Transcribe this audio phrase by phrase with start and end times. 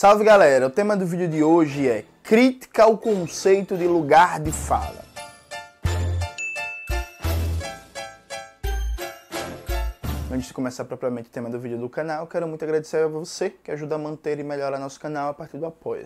[0.00, 4.52] Salve galera, o tema do vídeo de hoje é crítica ao conceito de lugar de
[4.52, 5.04] fala.
[10.30, 13.50] Antes de começar propriamente o tema do vídeo do canal, quero muito agradecer a você
[13.50, 16.04] que ajuda a manter e melhorar nosso canal a partir do apoio.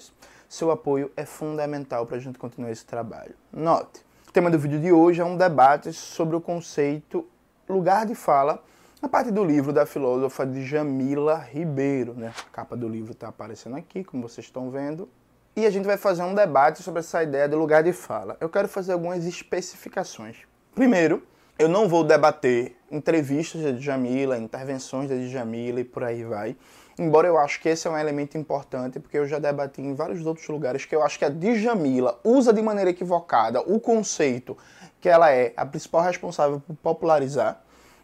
[0.49, 3.35] Seu apoio é fundamental para a gente continuar esse trabalho.
[3.53, 7.29] Note, o tema do vídeo de hoje é um debate sobre o conceito
[7.69, 8.65] lugar de fala
[9.03, 12.33] a parte do livro da filósofa Djamila Ribeiro, né?
[12.39, 15.09] A capa do livro está aparecendo aqui, como vocês estão vendo.
[15.57, 18.37] E a gente vai fazer um debate sobre essa ideia de lugar de fala.
[18.41, 20.37] Eu quero fazer algumas especificações.
[20.73, 21.21] Primeiro,
[21.59, 26.57] eu não vou debater entrevistas de Djamila, intervenções de Djamila e por aí vai.
[26.97, 30.25] Embora eu acho que esse é um elemento importante, porque eu já debati em vários
[30.25, 34.57] outros lugares que eu acho que a Djamila usa de maneira equivocada o conceito
[35.01, 37.62] que ela é a principal responsável por popularizar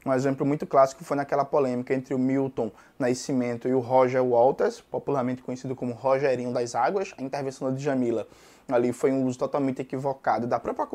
[0.08, 4.80] um exemplo muito clássico foi naquela polêmica entre o Milton Nascimento e o Roger Walters,
[4.80, 7.12] popularmente conhecido como Rogerinho das Águas.
[7.18, 8.26] A intervenção da Djamila
[8.70, 10.86] ali foi um uso totalmente equivocado da própria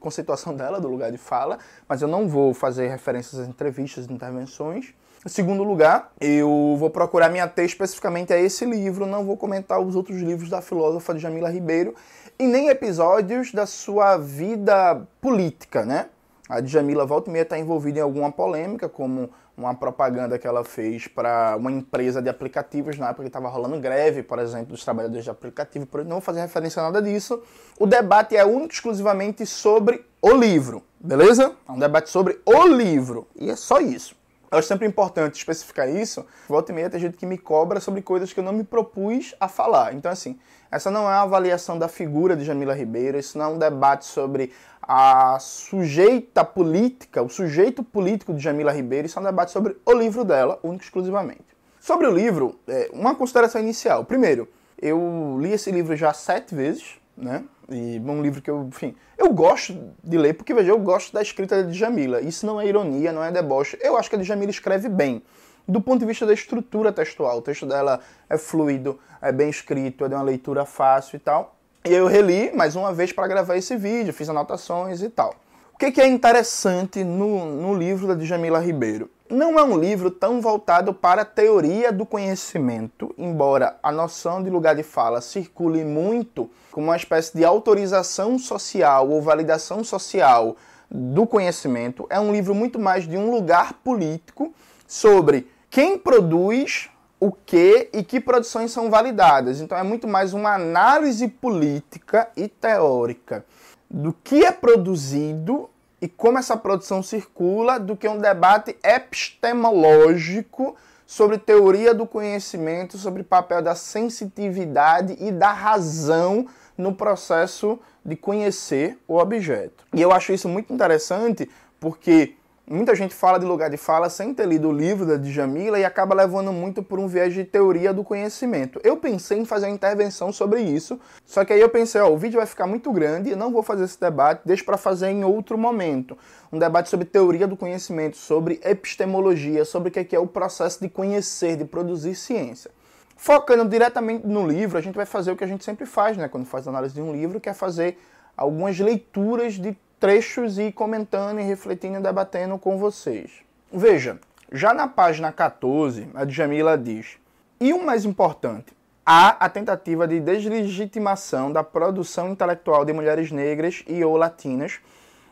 [0.00, 1.58] conceituação dela, do lugar de fala,
[1.88, 4.94] mas eu não vou fazer referências às entrevistas e intervenções.
[5.24, 9.80] Em segundo lugar, eu vou procurar me ater especificamente a esse livro, não vou comentar
[9.80, 11.94] os outros livros da filósofa Djamila Ribeiro
[12.38, 16.06] e nem episódios da sua vida política, né?
[16.48, 20.64] A Djamila volta e meia está envolvida em alguma polêmica, como uma propaganda que ela
[20.64, 24.84] fez para uma empresa de aplicativos na época que estava rolando greve, por exemplo, dos
[24.84, 25.86] trabalhadores de aplicativo.
[26.04, 27.42] Não vou fazer referência a nada disso.
[27.78, 31.52] O debate é único exclusivamente sobre o livro, beleza?
[31.68, 33.26] É um debate sobre o livro.
[33.36, 34.17] E é só isso.
[34.50, 36.24] É sempre importante especificar isso.
[36.48, 39.34] Volta e meia tem gente que me cobra sobre coisas que eu não me propus
[39.38, 39.94] a falar.
[39.94, 40.38] Então, assim,
[40.70, 44.06] essa não é uma avaliação da figura de Jamila Ribeiro, isso não é um debate
[44.06, 49.76] sobre a sujeita política, o sujeito político de Jamila Ribeiro, isso é um debate sobre
[49.84, 51.44] o livro dela, único exclusivamente.
[51.78, 54.04] Sobre o livro, é, uma consideração inicial.
[54.04, 54.48] Primeiro,
[54.80, 57.44] eu li esse livro já sete vezes, né?
[57.70, 61.20] E um livro que eu, enfim, eu gosto de ler, porque veja, eu gosto da
[61.20, 62.20] escrita de Jamila.
[62.20, 63.78] Isso não é ironia, não é deboche.
[63.82, 65.22] Eu acho que a Jamila escreve bem.
[65.66, 70.04] Do ponto de vista da estrutura textual, o texto dela é fluido, é bem escrito,
[70.04, 71.56] é de uma leitura fácil e tal.
[71.84, 75.34] E eu reli mais uma vez para gravar esse vídeo, fiz anotações e tal.
[75.74, 79.10] O que, que é interessante no, no livro da Djamila Ribeiro?
[79.30, 84.48] Não é um livro tão voltado para a teoria do conhecimento, embora a noção de
[84.48, 90.56] lugar de fala circule muito como uma espécie de autorização social ou validação social
[90.90, 92.06] do conhecimento.
[92.08, 94.54] É um livro muito mais de um lugar político
[94.86, 96.88] sobre quem produz
[97.20, 99.60] o que e que produções são validadas.
[99.60, 103.44] Então é muito mais uma análise política e teórica
[103.90, 105.68] do que é produzido
[106.00, 110.76] e como essa produção circula do que um debate epistemológico
[111.06, 118.14] sobre teoria do conhecimento, sobre o papel da sensitividade e da razão no processo de
[118.14, 119.84] conhecer o objeto.
[119.92, 121.50] E eu acho isso muito interessante
[121.80, 122.34] porque
[122.70, 125.86] Muita gente fala de lugar de fala sem ter lido o livro da Djamila e
[125.86, 128.78] acaba levando muito por um viés de teoria do conhecimento.
[128.84, 132.18] Eu pensei em fazer uma intervenção sobre isso, só que aí eu pensei, ó, o
[132.18, 135.24] vídeo vai ficar muito grande e não vou fazer esse debate, deixo para fazer em
[135.24, 136.14] outro momento.
[136.52, 140.90] Um debate sobre teoria do conhecimento, sobre epistemologia, sobre o que é o processo de
[140.90, 142.70] conhecer, de produzir ciência.
[143.16, 146.28] Focando diretamente no livro, a gente vai fazer o que a gente sempre faz, né,
[146.28, 147.96] quando faz análise de um livro, que é fazer
[148.36, 153.30] algumas leituras de trechos e comentando e refletindo e debatendo com vocês.
[153.72, 154.18] Veja,
[154.52, 157.18] já na página 14, a Djamila diz:
[157.60, 158.72] E o mais importante,
[159.04, 164.80] há a tentativa de deslegitimação da produção intelectual de mulheres negras e ou latinas,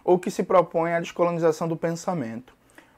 [0.04, 2.54] ou que se propõe a descolonização do pensamento.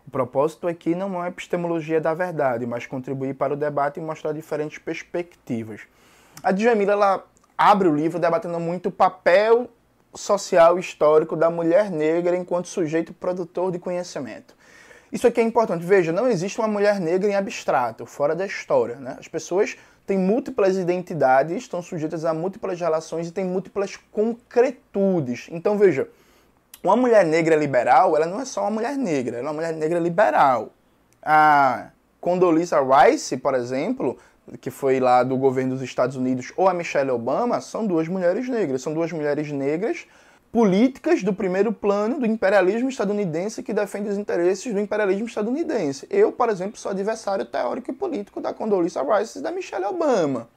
[0.07, 4.33] O propósito aqui não é epistemologia da verdade, mas contribuir para o debate e mostrar
[4.33, 5.83] diferentes perspectivas.
[6.43, 7.25] A Djamila ela
[7.57, 9.69] abre o livro debatendo muito o papel
[10.19, 14.57] social histórico da mulher negra enquanto sujeito produtor de conhecimento.
[15.11, 15.85] Isso aqui é importante.
[15.85, 18.97] Veja, não existe uma mulher negra em abstrato, fora da história.
[18.97, 19.17] Né?
[19.19, 25.49] As pessoas têm múltiplas identidades, estão sujeitas a múltiplas relações e têm múltiplas concretudes.
[25.51, 26.09] Então, veja,
[26.83, 29.73] uma mulher negra liberal, ela não é só uma mulher negra, ela é uma mulher
[29.75, 30.73] negra liberal.
[31.23, 31.91] A
[32.21, 34.19] Condoleezza Rice, por exemplo,
[34.61, 38.49] que foi lá do governo dos Estados Unidos, ou a Michelle Obama, são duas mulheres
[38.49, 38.83] negras.
[38.83, 40.07] São duas mulheres negras
[40.51, 46.07] políticas do primeiro plano do imperialismo estadunidense que defendem os interesses do imperialismo estadunidense.
[46.11, 50.49] Eu, por exemplo, sou adversário teórico e político da Condoleezza Rice e da Michelle Obama,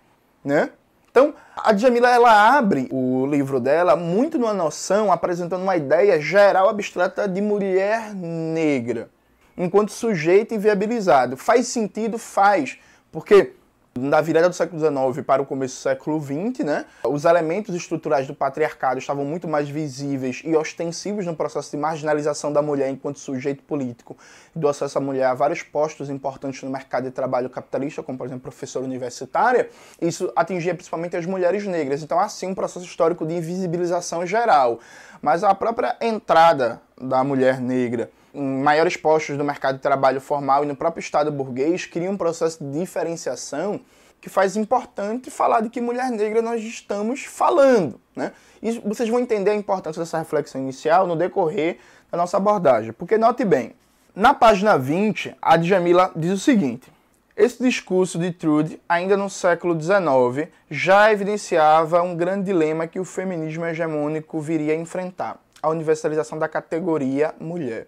[0.43, 0.69] né?
[1.11, 6.69] Então, a Djamila ela abre o livro dela muito numa noção, apresentando uma ideia geral
[6.69, 9.09] abstrata de mulher negra,
[9.57, 11.35] enquanto sujeito inviabilizado.
[11.35, 12.17] Faz sentido?
[12.17, 12.79] Faz.
[13.11, 13.51] Porque
[13.93, 16.85] da virada do século XIX para o começo do século XX, né?
[17.03, 22.53] Os elementos estruturais do patriarcado estavam muito mais visíveis e ostensivos no processo de marginalização
[22.53, 24.15] da mulher enquanto sujeito político
[24.55, 28.17] e do acesso à mulher a vários postos importantes no mercado de trabalho capitalista, como
[28.17, 29.69] por exemplo professora universitária.
[30.01, 32.01] Isso atingia principalmente as mulheres negras.
[32.01, 34.79] Então, assim, um processo histórico de invisibilização geral.
[35.21, 40.63] Mas a própria entrada da mulher negra em maiores postos do mercado de trabalho formal
[40.63, 43.81] e no próprio Estado burguês, cria um processo de diferenciação
[44.19, 47.99] que faz importante falar de que mulher negra nós estamos falando.
[48.15, 48.31] Né?
[48.61, 51.79] E vocês vão entender a importância dessa reflexão inicial no decorrer
[52.11, 52.93] da nossa abordagem.
[52.93, 53.73] Porque note bem,
[54.15, 56.91] na página 20, a Djamila diz o seguinte:
[57.35, 63.05] esse discurso de Trude, ainda no século XIX, já evidenciava um grande dilema que o
[63.05, 67.87] feminismo hegemônico viria a enfrentar: a universalização da categoria mulher.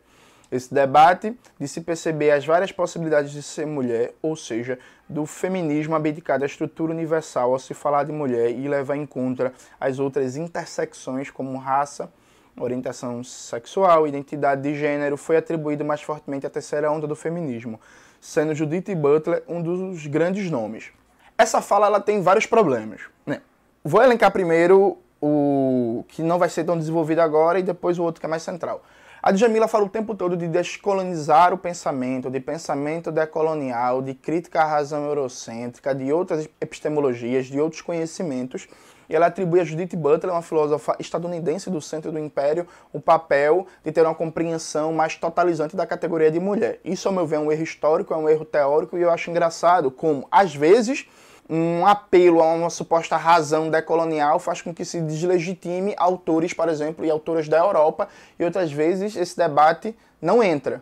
[0.54, 4.78] Esse debate de se perceber as várias possibilidades de ser mulher, ou seja,
[5.10, 9.52] do feminismo abdicado à estrutura universal ao se falar de mulher e levar em conta
[9.80, 12.08] as outras intersecções como raça,
[12.56, 17.82] orientação sexual, identidade de gênero, foi atribuído mais fortemente à terceira onda do feminismo,
[18.22, 20.92] sendo Judith Butler um dos grandes nomes.
[21.36, 23.02] Essa fala ela tem vários problemas.
[23.26, 23.42] Né?
[23.84, 28.20] Vou elencar primeiro o que não vai ser tão desenvolvido agora e depois o outro
[28.20, 28.84] que é mais central.
[29.26, 34.60] A Djamila fala o tempo todo de descolonizar o pensamento, de pensamento decolonial, de crítica
[34.60, 38.68] à razão eurocêntrica, de outras epistemologias, de outros conhecimentos.
[39.08, 43.66] E ela atribui a Judith Butler, uma filósofa estadunidense do centro do império, o papel
[43.82, 46.82] de ter uma compreensão mais totalizante da categoria de mulher.
[46.84, 49.32] Isso, ao meu ver, é um erro histórico, é um erro teórico, e eu acho
[49.32, 51.08] engraçado como, às vezes,
[51.50, 57.06] um apelo a uma suposta razão decolonial faz com que se deslegitime autores, por exemplo,
[57.06, 58.08] e autoras da Europa,
[58.40, 60.82] e outras vezes esse debate não entra.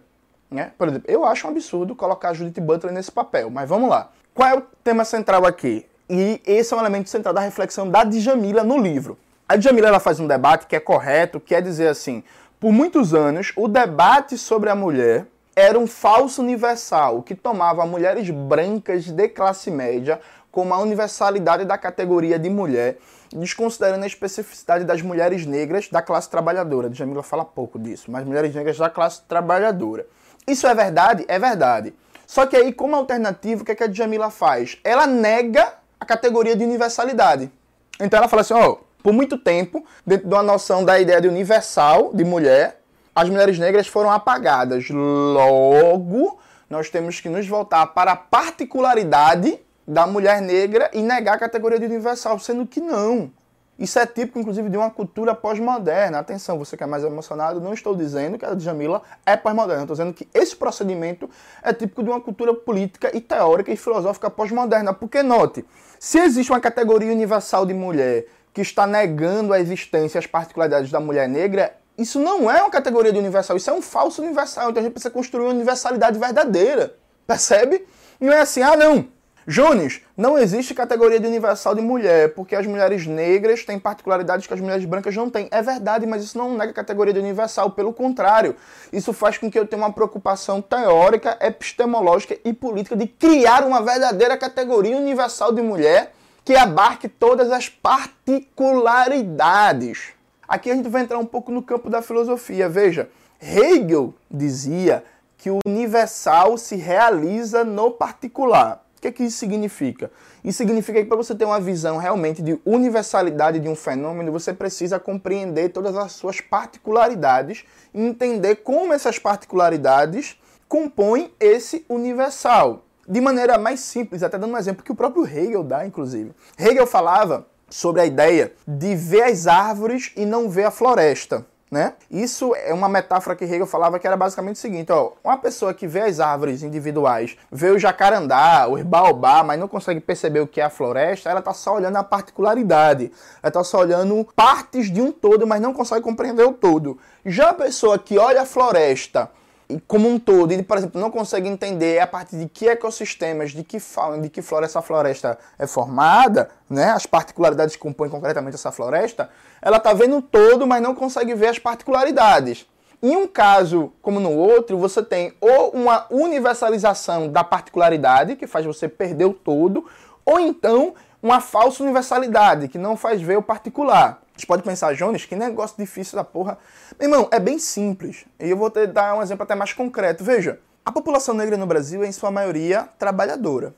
[0.50, 0.72] Né?
[0.78, 4.12] Por exemplo, eu acho um absurdo colocar Judith Butler nesse papel, mas vamos lá.
[4.34, 5.86] Qual é o tema central aqui?
[6.10, 9.18] E esse é um elemento central da reflexão da Djamila no livro.
[9.48, 12.24] A Djamila ela faz um debate que é correto, quer é dizer assim,
[12.60, 15.26] por muitos anos o debate sobre a mulher
[15.56, 20.20] era um falso universal que tomava mulheres brancas de classe média
[20.52, 22.98] como a universalidade da categoria de mulher,
[23.32, 26.94] desconsiderando a especificidade das mulheres negras da classe trabalhadora.
[26.94, 30.06] Jamila fala pouco disso, mas mulheres negras da classe trabalhadora.
[30.46, 31.24] Isso é verdade?
[31.28, 31.94] É verdade.
[32.28, 34.78] Só que aí, como alternativa, o que, é que a Djamila faz?
[34.84, 37.52] Ela nega a categoria de universalidade.
[38.00, 41.22] Então ela fala assim, ó, oh, por muito tempo, dentro de uma noção da ideia
[41.22, 42.82] de universal, de mulher,
[43.16, 44.90] as mulheres negras foram apagadas.
[44.90, 46.40] Logo,
[46.70, 49.60] nós temos que nos voltar para a particularidade
[49.92, 53.30] da mulher negra e negar a categoria de universal, sendo que não.
[53.78, 56.20] Isso é típico, inclusive, de uma cultura pós-moderna.
[56.20, 59.82] Atenção, você que é mais emocionado, não estou dizendo que a Djamila é pós-moderna.
[59.82, 61.30] Estou dizendo que esse procedimento
[61.62, 64.94] é típico de uma cultura política e teórica e filosófica pós-moderna.
[64.94, 65.66] Porque, note,
[66.00, 70.90] se existe uma categoria universal de mulher que está negando a existência e as particularidades
[70.90, 74.70] da mulher negra, isso não é uma categoria de universal, isso é um falso universal.
[74.70, 76.96] Então a gente precisa construir uma universalidade verdadeira.
[77.28, 77.86] Percebe?
[78.22, 79.20] Não é assim, ah, não.
[79.48, 84.54] Jones, não existe categoria de universal de mulher, porque as mulheres negras têm particularidades que
[84.54, 85.48] as mulheres brancas não têm.
[85.50, 88.56] É verdade, mas isso não nega a categoria de universal, pelo contrário.
[88.94, 93.82] Isso faz com que eu tenha uma preocupação teórica, epistemológica e política de criar uma
[93.82, 96.14] verdadeira categoria universal de mulher
[96.46, 100.10] que abarque todas as particularidades.
[100.48, 102.70] Aqui a gente vai entrar um pouco no campo da filosofia.
[102.70, 103.10] Veja,
[103.42, 105.04] Hegel dizia
[105.38, 108.86] que o universal se realiza no particular.
[109.02, 110.12] O que, é que isso significa?
[110.44, 114.54] Isso significa que para você ter uma visão realmente de universalidade de um fenômeno, você
[114.54, 117.66] precisa compreender todas as suas particularidades
[117.96, 122.86] e entender como essas particularidades compõem esse universal.
[123.08, 126.32] De maneira mais simples, até dando um exemplo que o próprio Hegel dá, inclusive.
[126.56, 131.94] Hegel falava sobre a ideia de ver as árvores e não ver a floresta né?
[132.12, 135.74] Isso é uma metáfora que Hegel falava que era basicamente o seguinte, ó, uma pessoa
[135.74, 140.48] que vê as árvores individuais, vê o jacarandá, o baobá, mas não consegue perceber o
[140.48, 143.10] que é a floresta, ela está só olhando a particularidade,
[143.42, 147.00] ela está só olhando partes de um todo, mas não consegue compreender o todo.
[147.26, 149.32] Já a pessoa que olha a floresta
[149.80, 153.64] como um todo, e por exemplo, não consegue entender a partir de que ecossistemas, de
[153.64, 158.56] que fauna, de que flora essa floresta é formada, né, as particularidades que compõem concretamente
[158.56, 159.30] essa floresta,
[159.62, 162.66] ela está vendo todo, mas não consegue ver as particularidades.
[163.04, 168.66] Em um caso como no outro, você tem ou uma universalização da particularidade, que faz
[168.66, 169.86] você perder o todo,
[170.24, 174.21] ou então uma falsa universalidade, que não faz ver o particular.
[174.36, 176.58] Você pode pensar, Jones, que negócio difícil da porra.
[177.00, 178.26] Meu irmão, é bem simples.
[178.40, 180.24] E eu vou te dar um exemplo até mais concreto.
[180.24, 183.74] Veja, a população negra no Brasil é, em sua maioria, trabalhadora.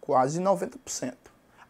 [0.00, 1.14] quase 90%.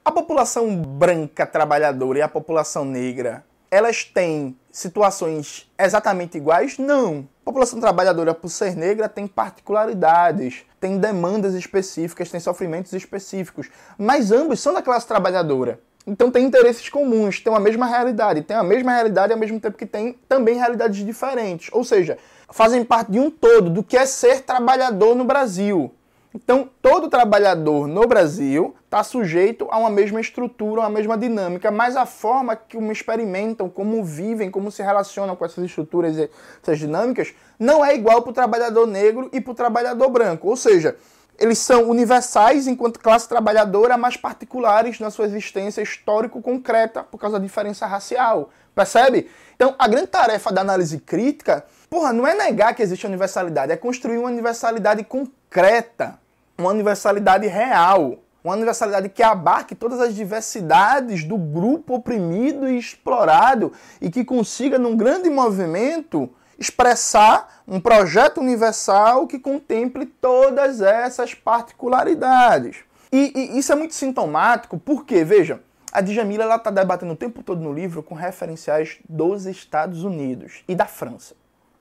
[0.05, 6.79] A população branca trabalhadora e a população negra, elas têm situações exatamente iguais?
[6.79, 7.29] Não.
[7.43, 13.69] A população trabalhadora, por ser negra, tem particularidades, tem demandas específicas, tem sofrimentos específicos,
[13.99, 15.81] mas ambos são da classe trabalhadora.
[16.07, 19.76] Então tem interesses comuns, tem a mesma realidade, tem a mesma realidade ao mesmo tempo
[19.76, 21.69] que tem também realidades diferentes.
[21.73, 22.19] Ou seja,
[22.50, 25.92] fazem parte de um todo do que é ser trabalhador no Brasil.
[26.33, 31.97] Então, todo trabalhador no Brasil está sujeito a uma mesma estrutura, a mesma dinâmica, mas
[31.97, 36.30] a forma como experimentam, como vivem, como se relacionam com essas estruturas e
[36.62, 40.49] essas dinâmicas não é igual para o trabalhador negro e para o trabalhador branco.
[40.49, 40.97] Ou seja,
[41.40, 47.42] eles são universais enquanto classe trabalhadora, mas particulares na sua existência histórico-concreta por causa da
[47.42, 48.50] diferença racial.
[48.75, 49.30] Percebe?
[49.56, 53.76] Então, a grande tarefa da análise crítica, porra, não é negar que existe universalidade, é
[53.76, 56.18] construir uma universalidade concreta,
[56.59, 63.73] uma universalidade real, uma universalidade que abarque todas as diversidades do grupo oprimido e explorado
[63.99, 66.28] e que consiga, num grande movimento,
[66.61, 72.85] expressar um projeto universal que contemple todas essas particularidades.
[73.11, 77.61] E, e isso é muito sintomático porque, veja, a Djamila está debatendo o tempo todo
[77.61, 81.35] no livro com referenciais dos Estados Unidos e da França.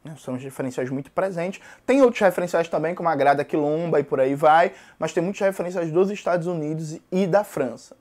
[0.04, 0.16] Né?
[0.18, 1.62] São referenciais muito presentes.
[1.86, 5.42] Tem outros referenciais também, como a Grada Quilomba e por aí vai, mas tem muitos
[5.42, 7.96] referenciais dos Estados Unidos e da França.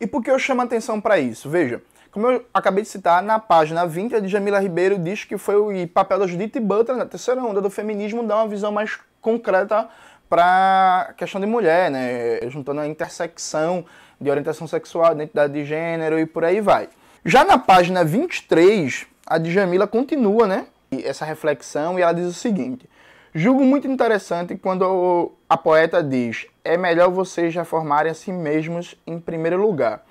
[0.00, 1.50] E por que eu chamo atenção para isso?
[1.50, 1.82] Veja,
[2.18, 5.86] como eu acabei de citar, na página 20, a Djamila Ribeiro diz que foi o
[5.86, 9.88] papel da Judith Butler na terceira onda do feminismo dar uma visão mais concreta
[10.28, 12.40] para a questão de mulher, né?
[12.48, 13.84] juntando a intersecção
[14.20, 16.88] de orientação sexual, identidade de gênero e por aí vai.
[17.24, 20.66] Já na página 23, a Djamila continua né,
[21.04, 22.90] essa reflexão e ela diz o seguinte:
[23.32, 29.20] Julgo muito interessante quando a poeta diz: é melhor vocês reformarem a si mesmos em
[29.20, 30.02] primeiro lugar.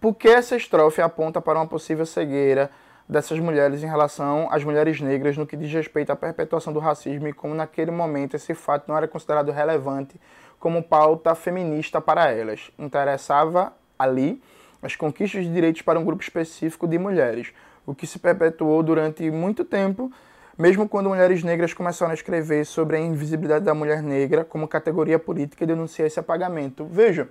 [0.00, 2.70] Porque essa estrofe aponta para uma possível cegueira
[3.08, 7.28] dessas mulheres em relação às mulheres negras no que diz respeito à perpetuação do racismo
[7.28, 10.20] e como naquele momento esse fato não era considerado relevante
[10.58, 12.70] como pauta feminista para elas.
[12.78, 14.42] Interessava ali
[14.82, 17.52] as conquistas de direitos para um grupo específico de mulheres,
[17.86, 20.10] o que se perpetuou durante muito tempo,
[20.58, 25.18] mesmo quando mulheres negras começaram a escrever sobre a invisibilidade da mulher negra como categoria
[25.18, 26.84] política e denunciar esse apagamento.
[26.84, 27.28] Veja,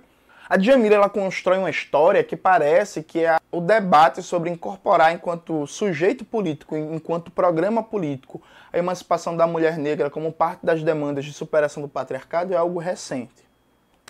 [0.48, 5.66] a Djamila ela constrói uma história que parece que é o debate sobre incorporar enquanto
[5.66, 8.40] sujeito político, enquanto programa político,
[8.72, 12.78] a emancipação da mulher negra como parte das demandas de superação do patriarcado é algo
[12.78, 13.44] recente.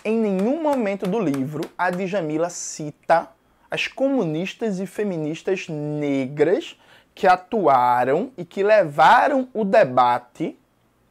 [0.05, 3.29] Em nenhum momento do livro a Djamila cita
[3.69, 6.79] as comunistas e feministas negras
[7.15, 10.57] que atuaram e que levaram o debate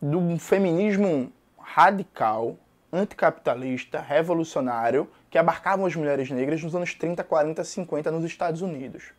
[0.01, 2.57] do feminismo radical,
[2.97, 9.13] anticapitalista, revolucionário, que abarcavam as mulheres negras nos anos 30, 40, 50 nos Estados Unidos.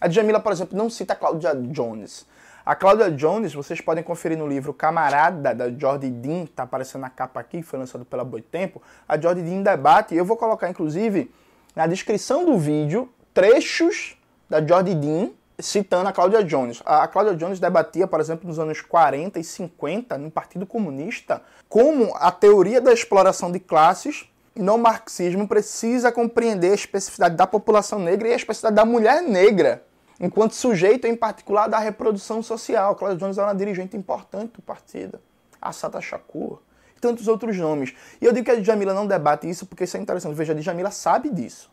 [0.00, 2.26] A Djamila, por exemplo, não cita a Claudia Jones.
[2.64, 7.10] A Claudia Jones, vocês podem conferir no livro Camarada, da Jordi Dean, está aparecendo na
[7.10, 8.82] capa aqui, foi lançado pela Boitempo.
[9.06, 11.30] A Jordi Dean debate, eu vou colocar, inclusive,
[11.76, 14.16] na descrição do vídeo, trechos
[14.48, 16.82] da Jordi Dean citando a Cláudia Jones.
[16.84, 22.14] A Cláudia Jones debatia, por exemplo, nos anos 40 e 50, no Partido Comunista, como
[22.16, 28.28] a teoria da exploração de classes no marxismo precisa compreender a especificidade da população negra
[28.28, 29.84] e a especificidade da mulher negra,
[30.20, 32.94] enquanto sujeito, em particular, da reprodução social.
[32.94, 35.20] Cláudia Jones era uma dirigente importante do partido.
[35.60, 36.60] Assata Shakur
[36.96, 37.94] e tantos outros nomes.
[38.20, 40.34] E eu digo que a Djamila não debate isso porque isso é interessante.
[40.34, 41.72] Veja, a Djamila sabe disso.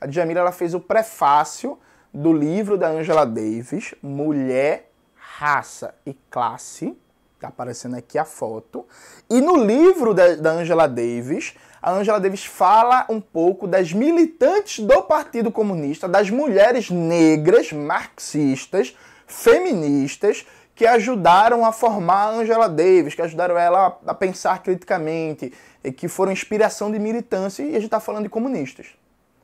[0.00, 1.78] A Djamila ela fez o prefácio
[2.12, 6.96] do livro da Angela Davis, Mulher, Raça e Classe.
[7.34, 8.86] Está aparecendo aqui a foto.
[9.30, 14.84] E no livro da, da Angela Davis, a Angela Davis fala um pouco das militantes
[14.84, 18.96] do Partido Comunista, das mulheres negras, marxistas,
[19.26, 25.92] feministas, que ajudaram a formar a Angela Davis, que ajudaram ela a pensar criticamente, e
[25.92, 28.88] que foram inspiração de militância, e a gente está falando de comunistas.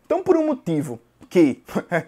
[0.06, 1.62] Então, por um motivo que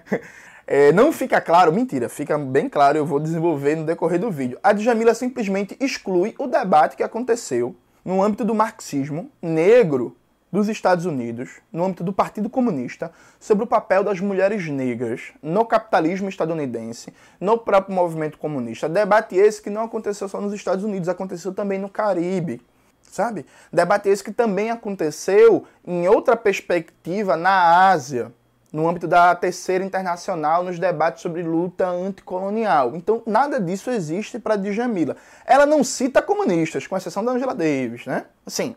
[0.66, 4.58] é, não fica claro, mentira, fica bem claro, eu vou desenvolver no decorrer do vídeo.
[4.62, 10.16] A Djamila simplesmente exclui o debate que aconteceu no âmbito do marxismo negro
[10.50, 15.64] dos Estados Unidos, no âmbito do Partido Comunista, sobre o papel das mulheres negras no
[15.64, 18.88] capitalismo estadunidense, no próprio movimento comunista.
[18.88, 22.61] Debate esse que não aconteceu só nos Estados Unidos, aconteceu também no Caribe,
[23.02, 23.46] sabe?
[23.73, 28.32] Debate esse que também aconteceu em outra perspectiva na Ásia,
[28.73, 32.94] no âmbito da terceira internacional, nos debates sobre luta anticolonial.
[32.96, 35.16] Então, nada disso existe para Djamila.
[35.46, 38.26] Ela não cita comunistas, com exceção da Angela Davis, né?
[38.44, 38.75] Assim,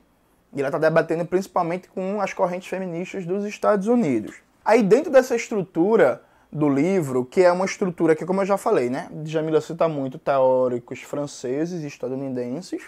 [0.53, 4.38] E ela está debatendo principalmente com as correntes feministas dos Estados Unidos.
[4.65, 8.89] Aí dentro dessa estrutura do livro, que é uma estrutura que, como eu já falei,
[8.89, 9.08] né?
[9.24, 12.81] Jamila cita muito teóricos franceses e estadunidenses,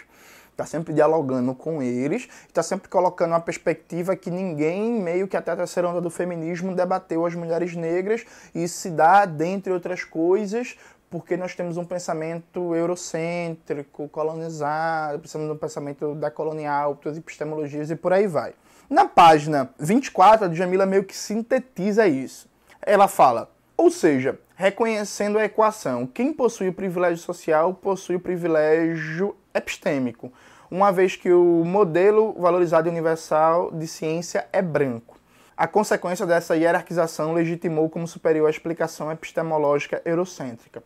[0.52, 5.50] está sempre dialogando com eles, está sempre colocando uma perspectiva que ninguém, meio que até
[5.50, 10.76] a terceira onda do feminismo, debateu as mulheres negras, e se dá, dentre outras coisas,
[11.10, 17.96] porque nós temos um pensamento eurocêntrico, colonizado, precisamos de um pensamento decolonial, outras epistemologias e
[17.96, 18.54] por aí vai.
[18.88, 22.48] Na página 24, a Djamila meio que sintetiza isso.
[22.80, 29.36] Ela fala, ou seja, reconhecendo a equação, quem possui o privilégio social possui o privilégio
[29.54, 30.32] epistêmico,
[30.70, 35.18] uma vez que o modelo valorizado e universal de ciência é branco.
[35.56, 40.82] A consequência dessa hierarquização legitimou como superior a explicação epistemológica eurocêntrica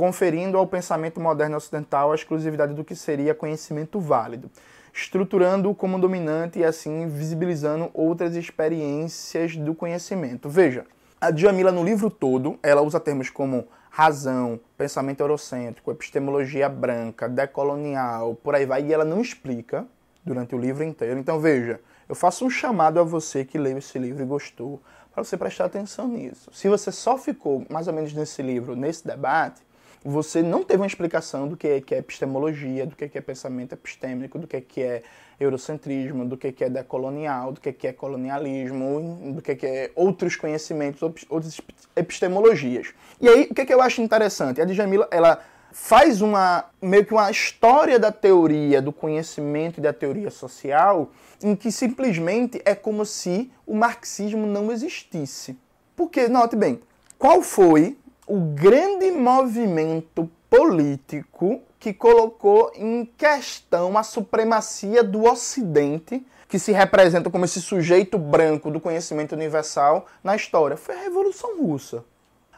[0.00, 4.50] conferindo ao pensamento moderno ocidental a exclusividade do que seria conhecimento válido,
[4.94, 10.48] estruturando-o como dominante e assim visibilizando outras experiências do conhecimento.
[10.48, 10.86] Veja,
[11.20, 18.36] a Djamila no livro todo, ela usa termos como razão, pensamento eurocêntrico, epistemologia branca, decolonial,
[18.36, 19.86] por aí vai, e ela não explica
[20.24, 21.18] durante o livro inteiro.
[21.18, 24.80] Então veja, eu faço um chamado a você que leu esse livro e gostou,
[25.12, 26.50] para você prestar atenção nisso.
[26.52, 29.60] Se você só ficou mais ou menos nesse livro, nesse debate,
[30.04, 33.18] você não teve uma explicação do que é, que é epistemologia, do que é, que
[33.18, 35.02] é pensamento epistêmico, do que é, que é
[35.40, 39.90] eurocentrismo, do que que é decolonial, do que que é colonialismo, do que que é
[39.94, 41.60] outros conhecimentos, outras
[41.96, 42.92] epistemologias.
[43.18, 44.60] E aí, o que, que eu acho interessante?
[44.60, 45.40] A Djamila, ela
[45.72, 51.10] faz uma meio que uma história da teoria do conhecimento e da teoria social
[51.42, 55.56] em que simplesmente é como se o marxismo não existisse.
[55.96, 56.80] Porque, note bem,
[57.18, 66.58] qual foi o grande movimento político que colocou em questão a supremacia do Ocidente, que
[66.58, 72.04] se representa como esse sujeito branco do conhecimento universal na história, foi a Revolução Russa.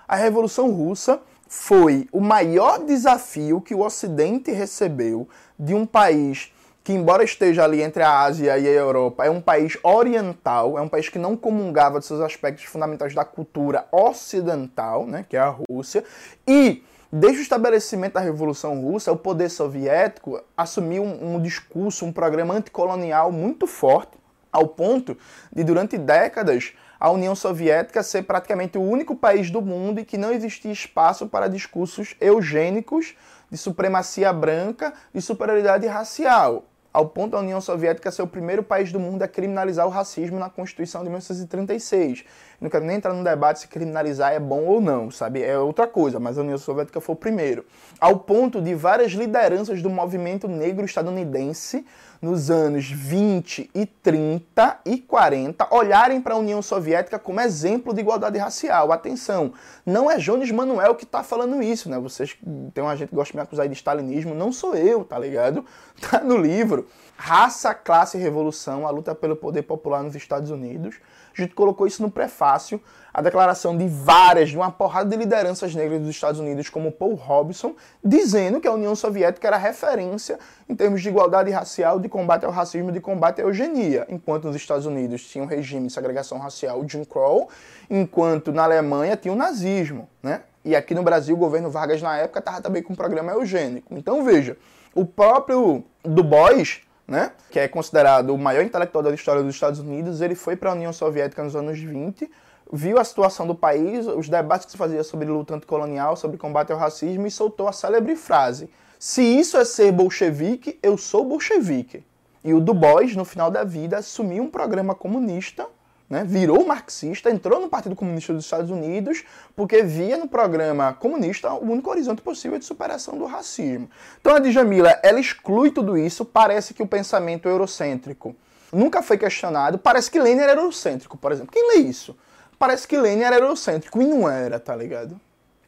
[0.08, 6.92] A Revolução Russa foi o maior desafio que o Ocidente recebeu de um país que,
[6.92, 10.88] embora esteja ali entre a Ásia e a Europa, é um país oriental, é um
[10.88, 15.54] país que não comungava de seus aspectos fundamentais da cultura ocidental, né, que é a
[15.70, 16.02] Rússia,
[16.44, 22.12] e desde o estabelecimento da Revolução Russa, o poder soviético assumiu um, um discurso, um
[22.12, 24.16] programa anticolonial muito forte,
[24.50, 25.16] ao ponto
[25.52, 30.16] de, durante décadas, a União Soviética ser praticamente o único país do mundo em que
[30.16, 33.14] não existia espaço para discursos eugênicos
[33.50, 38.92] de supremacia branca e superioridade racial ao ponto da União Soviética ser o primeiro país
[38.92, 42.24] do mundo a criminalizar o racismo na Constituição de 1936.
[42.62, 45.42] Não quero nem entrar no debate se criminalizar é bom ou não, sabe?
[45.42, 47.66] É outra coisa, mas a União Soviética foi o primeiro.
[48.00, 51.84] Ao ponto de várias lideranças do movimento negro estadunidense
[52.22, 58.00] nos anos 20 e 30 e 40 olharem para a União Soviética como exemplo de
[58.00, 58.92] igualdade racial.
[58.92, 59.52] Atenção,
[59.84, 61.98] não é Jones Manuel que está falando isso, né?
[61.98, 62.38] Vocês
[62.72, 65.66] tem uma gente que gosta de me acusar de stalinismo, não sou eu, tá ligado?
[66.00, 66.86] Tá no livro.
[67.16, 70.96] Raça, Classe e Revolução, a luta pelo poder popular nos Estados Unidos.
[71.36, 72.80] A gente colocou isso no prefácio,
[73.12, 77.14] a declaração de várias, de uma porrada de lideranças negras dos Estados Unidos, como Paul
[77.14, 82.44] Robson, dizendo que a União Soviética era referência em termos de igualdade racial, de combate
[82.44, 84.06] ao racismo, de combate à eugenia.
[84.08, 87.48] Enquanto nos Estados Unidos tinha um regime de segregação racial, Jim Crow,
[87.90, 90.42] enquanto na Alemanha tinha o nazismo, né?
[90.64, 93.92] E aqui no Brasil, o governo Vargas, na época, estava também com um programa eugênico.
[93.92, 94.56] Então, veja,
[94.94, 99.78] o próprio Du Bois, né, que é considerado o maior intelectual da história dos Estados
[99.78, 102.28] Unidos, ele foi para a União Soviética nos anos 20,
[102.72, 106.72] viu a situação do país, os debates que se fazia sobre luta anticolonial, sobre combate
[106.72, 112.02] ao racismo e soltou a célebre frase: "Se isso é ser bolchevique, eu sou bolchevique".
[112.42, 115.66] E o Du Bois, no final da vida, assumiu um programa comunista
[116.12, 119.24] né, virou marxista, entrou no Partido Comunista dos Estados Unidos,
[119.56, 123.88] porque via no programa comunista o único horizonte possível de superação do racismo.
[124.20, 128.36] Então a Djamila, ela exclui tudo isso, parece que o pensamento eurocêntrico
[128.70, 131.50] nunca foi questionado, parece que Lenin era eurocêntrico, por exemplo.
[131.50, 132.14] Quem lê isso?
[132.58, 135.18] Parece que Lenin era eurocêntrico, e não era, tá ligado?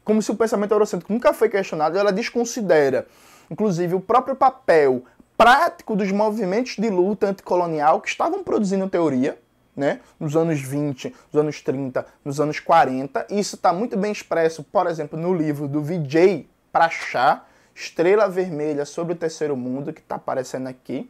[0.03, 3.07] Como se o pensamento eurocêntrico nunca foi questionado, ela desconsidera,
[3.49, 5.03] inclusive, o próprio papel
[5.35, 9.39] prático dos movimentos de luta anticolonial que estavam produzindo teoria,
[9.75, 9.99] né?
[10.19, 13.27] nos anos 20, nos anos 30, nos anos 40.
[13.29, 19.13] Isso está muito bem expresso, por exemplo, no livro do Vijay Prachá, Estrela Vermelha sobre
[19.13, 21.09] o Terceiro Mundo, que está aparecendo aqui,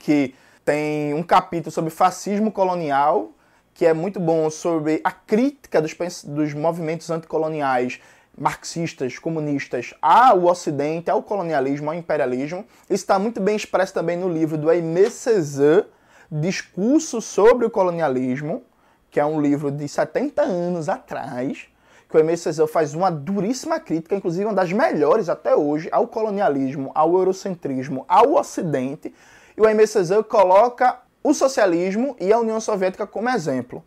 [0.00, 0.34] que
[0.64, 3.32] tem um capítulo sobre fascismo colonial,
[3.74, 8.00] que é muito bom sobre a crítica dos, dos movimentos anticoloniais
[8.36, 12.64] marxistas, comunistas ao Ocidente, ao colonialismo, ao imperialismo.
[12.84, 15.86] Isso está muito bem expresso também no livro do Aimé Césaire,
[16.30, 18.62] Discurso sobre o Colonialismo,
[19.10, 21.68] que é um livro de 70 anos atrás,
[22.08, 26.06] que o Aimé Césaire faz uma duríssima crítica, inclusive uma das melhores até hoje, ao
[26.06, 29.14] colonialismo, ao eurocentrismo, ao Ocidente.
[29.56, 33.84] E o Aimé Césaire coloca o socialismo e a União Soviética como exemplo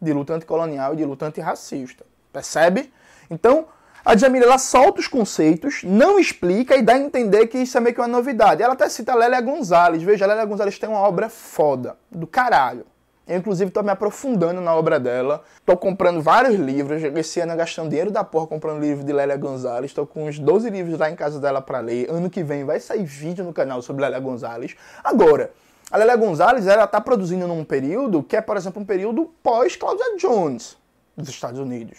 [0.00, 2.04] de luta anticolonial e de luta antirracista.
[2.32, 2.92] Percebe?
[3.28, 3.66] Então,
[4.04, 7.80] a Djamila ela solta os conceitos, não explica e dá a entender que isso é
[7.80, 8.62] meio que uma novidade.
[8.62, 10.02] Ela até cita Lélia Gonzalez.
[10.02, 12.86] Veja, Lélia Gonzalez tem uma obra foda, do caralho.
[13.30, 15.44] Eu, inclusive, estou me aprofundando na obra dela.
[15.60, 17.00] Estou comprando vários livros.
[17.00, 19.92] Esse ano gastando dinheiro da porra comprando livro de Lélia Gonzalez.
[19.92, 22.10] Estou com uns 12 livros lá em casa dela para ler.
[22.10, 24.74] Ano que vem vai sair vídeo no canal sobre Lélia Gonzalez.
[25.04, 25.52] Agora,
[25.92, 30.16] a Lélia Gonzalez ela está produzindo num período que é, por exemplo, um período pós-Claudia
[30.16, 30.76] Jones
[31.16, 31.98] dos Estados Unidos.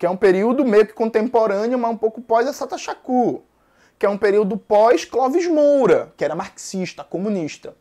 [0.00, 3.42] Que é um período meio que contemporâneo, mas um pouco pós Assata Shakur.
[3.98, 7.76] Que é um período pós-Clóvis Moura, que era marxista, comunista.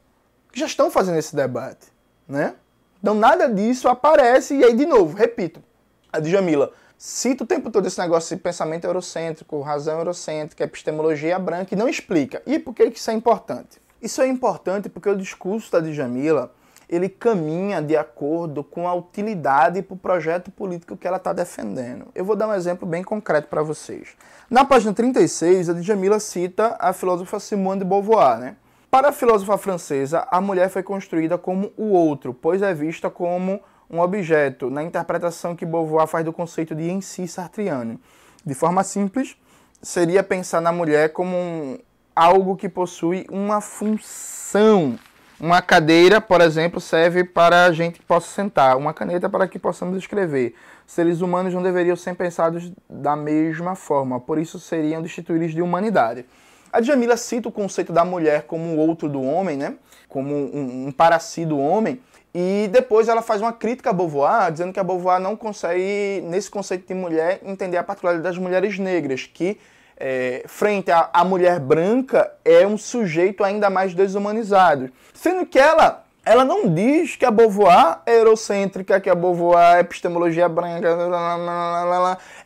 [0.51, 1.87] Que já estão fazendo esse debate,
[2.27, 2.55] né?
[2.99, 5.63] Então nada disso aparece, e aí de novo, repito,
[6.11, 11.73] a Djamila cita o tempo todo esse negócio de pensamento eurocêntrico, razão eurocêntrica, epistemologia branca
[11.73, 12.41] e não explica.
[12.45, 13.81] E por que isso é importante?
[14.01, 16.53] Isso é importante porque o discurso da Djamila
[16.89, 22.07] ele caminha de acordo com a utilidade para o projeto político que ela está defendendo.
[22.15, 24.09] Eu vou dar um exemplo bem concreto para vocês.
[24.49, 28.55] Na página 36, a Djamila cita a filósofa Simone de Beauvoir, né?
[28.89, 33.59] Para a filósofa francesa, a mulher foi construída como o outro, pois é vista como
[33.87, 37.99] um objeto, na interpretação que Beauvoir faz do conceito de em si sartriano.
[38.43, 39.37] De forma simples,
[39.79, 41.77] seria pensar na mulher como um,
[42.15, 44.97] algo que possui uma função.
[45.41, 49.57] Uma cadeira, por exemplo, serve para a gente que possa sentar, uma caneta para que
[49.57, 50.53] possamos escrever.
[50.85, 56.25] Seres humanos não deveriam ser pensados da mesma forma, por isso seriam destituídos de humanidade.
[56.73, 59.75] A Djamila cita o conceito da mulher como outro do homem, né?
[60.09, 62.01] como um, um para si do homem,
[62.33, 66.51] e depois ela faz uma crítica a Beauvoir, dizendo que a Beauvoir não consegue, nesse
[66.51, 69.57] conceito de mulher, entender a particularidade das mulheres negras, que
[69.99, 74.89] é, frente à, mulher branca é um sujeito ainda mais desumanizado.
[75.13, 79.79] Sendo que ela ela não diz que a Beauvoir é eurocêntrica, que a Beauvoir é
[79.79, 80.87] epistemologia branca.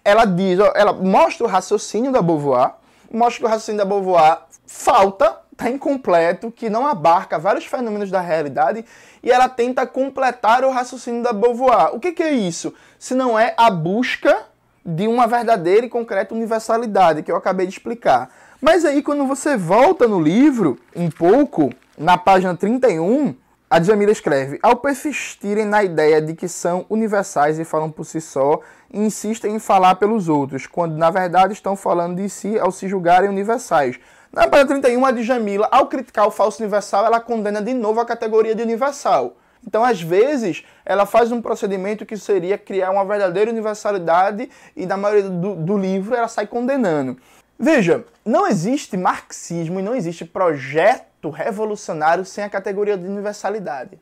[0.06, 2.76] Ela diz, ela mostra o raciocínio da Beauvoir,
[3.12, 8.22] mostra que o raciocínio da Beauvoir falta, está incompleto, que não abarca vários fenômenos da
[8.22, 8.86] realidade
[9.22, 11.96] e ela tenta completar o raciocínio da Beauvoir.
[11.96, 12.74] O que, que é isso?
[12.98, 14.46] Se não é a busca
[14.86, 18.30] de uma verdadeira e concreta universalidade, que eu acabei de explicar.
[18.62, 23.36] Mas aí, quando você volta no livro, um pouco, na página 31,
[23.70, 28.22] a Djamila escreve: Ao persistirem na ideia de que são universais e falam por si
[28.22, 28.60] só,
[28.94, 33.30] insistem em falar pelos outros, quando na verdade estão falando de si ao se julgarem
[33.30, 34.00] universais.
[34.32, 38.06] Na página 31, a Djamila, ao criticar o falso universal, ela condena de novo a
[38.06, 39.38] categoria de universal.
[39.66, 44.98] Então, às vezes, ela faz um procedimento que seria criar uma verdadeira universalidade e, na
[44.98, 47.18] maioria do, do livro, ela sai condenando.
[47.58, 54.00] Veja, não existe marxismo e não existe projeto revolucionário sem a categoria de universalidade.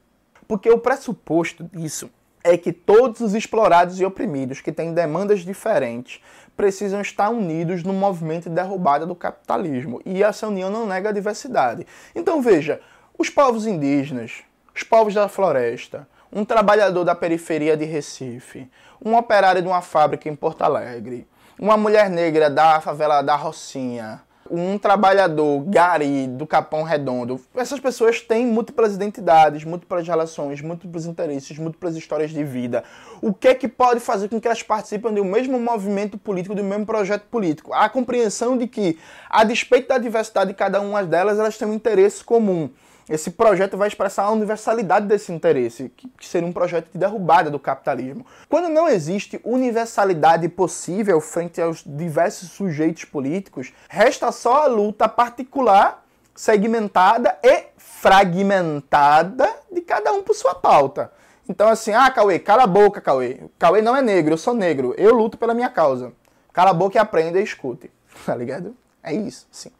[0.48, 2.10] Porque o pressuposto disso
[2.44, 6.22] é que todos os explorados e oprimidos que têm demandas diferentes
[6.58, 10.02] precisam estar unidos no movimento de derrubada do capitalismo.
[10.06, 11.86] E essa união não nega a diversidade.
[12.16, 12.82] Então veja,
[13.18, 18.70] os povos indígenas, os povos da floresta, um trabalhador da periferia de Recife,
[19.04, 21.28] um operário de uma fábrica em Porto Alegre,
[21.60, 28.22] uma mulher negra da favela da Rocinha, um trabalhador gari do Capão Redondo, essas pessoas
[28.22, 32.84] têm múltiplas identidades, múltiplas relações, múltiplos interesses, múltiplas histórias de vida.
[33.22, 36.64] O que é que pode fazer com que elas participem do mesmo movimento político, do
[36.64, 37.74] mesmo projeto político?
[37.74, 41.74] A compreensão de que, a despeito da diversidade de cada uma delas, elas têm um
[41.74, 42.70] interesse comum.
[43.10, 47.60] Esse projeto vai expressar a universalidade desse interesse, que, seria um projeto de derrubada do
[47.60, 48.26] capitalismo.
[48.48, 56.06] Quando não existe universalidade possível frente aos diversos sujeitos políticos, resta só a luta particular,
[56.36, 61.12] segmentada e fragmentada de cada um por sua pauta.
[61.50, 63.42] Então, assim, ah, Cauê, cala a boca, Cauê.
[63.60, 64.94] Cauê não é negro, eu sou negro.
[64.98, 66.14] Eu luto pela minha causa.
[66.54, 67.92] Cala a boca e aprenda e escute.
[68.26, 68.76] Tá ligado?
[69.02, 69.72] É isso, sim.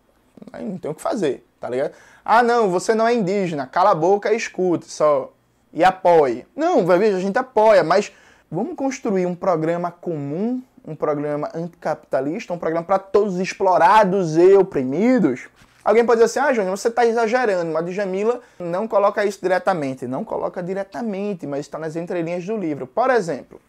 [0.60, 1.94] Não tem o que fazer, tá ligado?
[2.26, 3.68] Ah, não, você não é indígena.
[3.68, 5.32] Cala a boca e escute só.
[5.72, 6.46] E apoie.
[6.56, 8.12] Não, ver, a gente apoia, mas
[8.50, 14.56] vamos construir um programa comum, um programa anticapitalista, um programa para todos os explorados e
[14.56, 15.48] oprimidos.
[15.84, 20.08] Alguém pode dizer assim, ah, Júnior, você está exagerando, mas Djamila não coloca isso diretamente.
[20.08, 22.86] Não coloca diretamente, mas está nas entrelinhas do livro.
[22.86, 23.62] Por exemplo,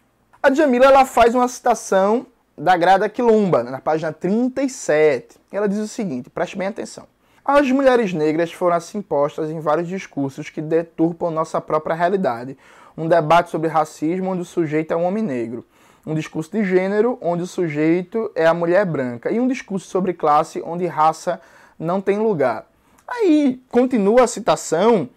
[0.42, 2.26] a Djamila ela faz uma citação
[2.57, 5.38] da Grada Quilomba, na página 37.
[5.50, 7.12] Ela diz o seguinte, preste bem atenção.
[7.44, 12.57] As mulheres negras foram assim postas em vários discursos que deturpam nossa própria realidade.
[12.96, 15.64] Um debate sobre racismo onde o sujeito é um homem negro.
[16.07, 19.31] Um discurso de gênero onde o sujeito é a mulher branca.
[19.31, 21.40] E um discurso sobre classe onde raça
[21.76, 22.64] não tem lugar.
[23.09, 25.09] Aí continua a citação,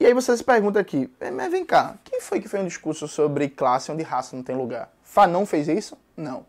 [0.00, 3.06] e aí você se pergunta aqui, mas vem cá, quem foi que fez um discurso
[3.06, 4.90] sobre classe onde raça não tem lugar?
[5.02, 5.96] Fanon fez isso?
[6.16, 6.46] Não.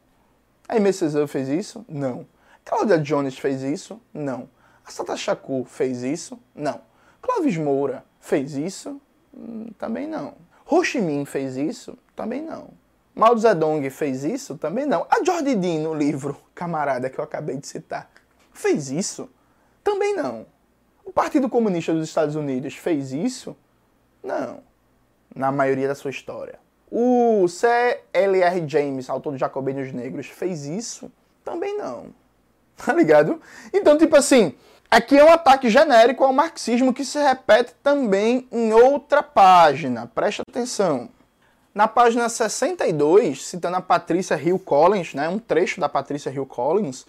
[0.67, 1.86] A Césaire fez isso?
[1.88, 2.26] Não.
[2.63, 4.02] Cláudia Jones fez isso?
[4.13, 4.50] Não.
[4.86, 6.39] A Sata Shakur fez isso?
[6.54, 6.80] Não.
[7.21, 9.02] Clóvis Moura fez isso?
[9.36, 10.36] Hum, também não.
[10.69, 11.98] Ho Chi Minh fez isso?
[12.15, 12.69] Também não.
[13.15, 14.58] Mao Zedong fez isso?
[14.58, 15.08] Também não.
[15.10, 18.10] A Jordi Dean, no livro Camarada, que eu acabei de citar,
[18.52, 19.30] fez isso?
[19.84, 20.45] Também não.
[21.06, 23.56] O Partido Comunista dos Estados Unidos fez isso?
[24.21, 24.60] Não.
[25.34, 26.60] Na maioria da sua história.
[26.91, 28.67] O C.L.R.
[28.67, 31.12] James, autor dos Jacobinos Negros, fez isso?
[31.43, 32.13] Também não.
[32.76, 33.41] Tá ligado?
[33.74, 34.54] Então, tipo assim,
[34.95, 40.10] aqui é um ataque genérico ao marxismo que se repete também em outra página.
[40.13, 41.10] Presta atenção.
[41.73, 47.05] Na página 62, citando a Patrícia Hill Collins, né, um trecho da Patrícia Hill Collins,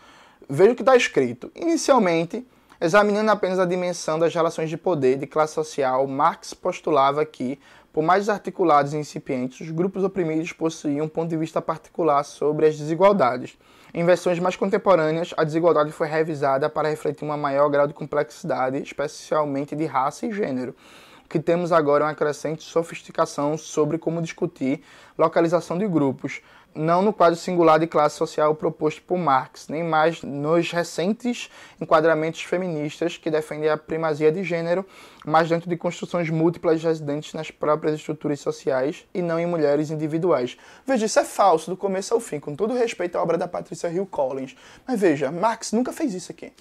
[0.49, 1.53] veja o que está escrito.
[1.55, 2.45] Inicialmente,
[2.79, 7.59] Examinando apenas a dimensão das relações de poder de classe social, Marx postulava que,
[7.91, 12.67] por mais desarticulados e incipientes, os grupos oprimidos possuíam um ponto de vista particular sobre
[12.67, 13.57] as desigualdades.
[13.97, 18.77] Em versões mais contemporâneas, a desigualdade foi revisada para refletir um maior grau de complexidade,
[18.83, 20.77] especialmente de raça e gênero.
[21.25, 24.83] O que temos agora é uma crescente sofisticação sobre como discutir
[25.17, 26.43] localização de grupos,
[26.77, 32.43] não no quadro singular de classe social proposto por Marx, nem mais nos recentes enquadramentos
[32.43, 34.85] feministas que defendem a primazia de gênero,
[35.25, 40.57] mas dentro de construções múltiplas residentes nas próprias estruturas sociais e não em mulheres individuais.
[40.87, 43.89] Veja, isso é falso do começo ao fim, com todo respeito à obra da Patrícia
[43.89, 44.57] Hill Collins.
[44.87, 46.53] Mas veja, Marx nunca fez isso aqui.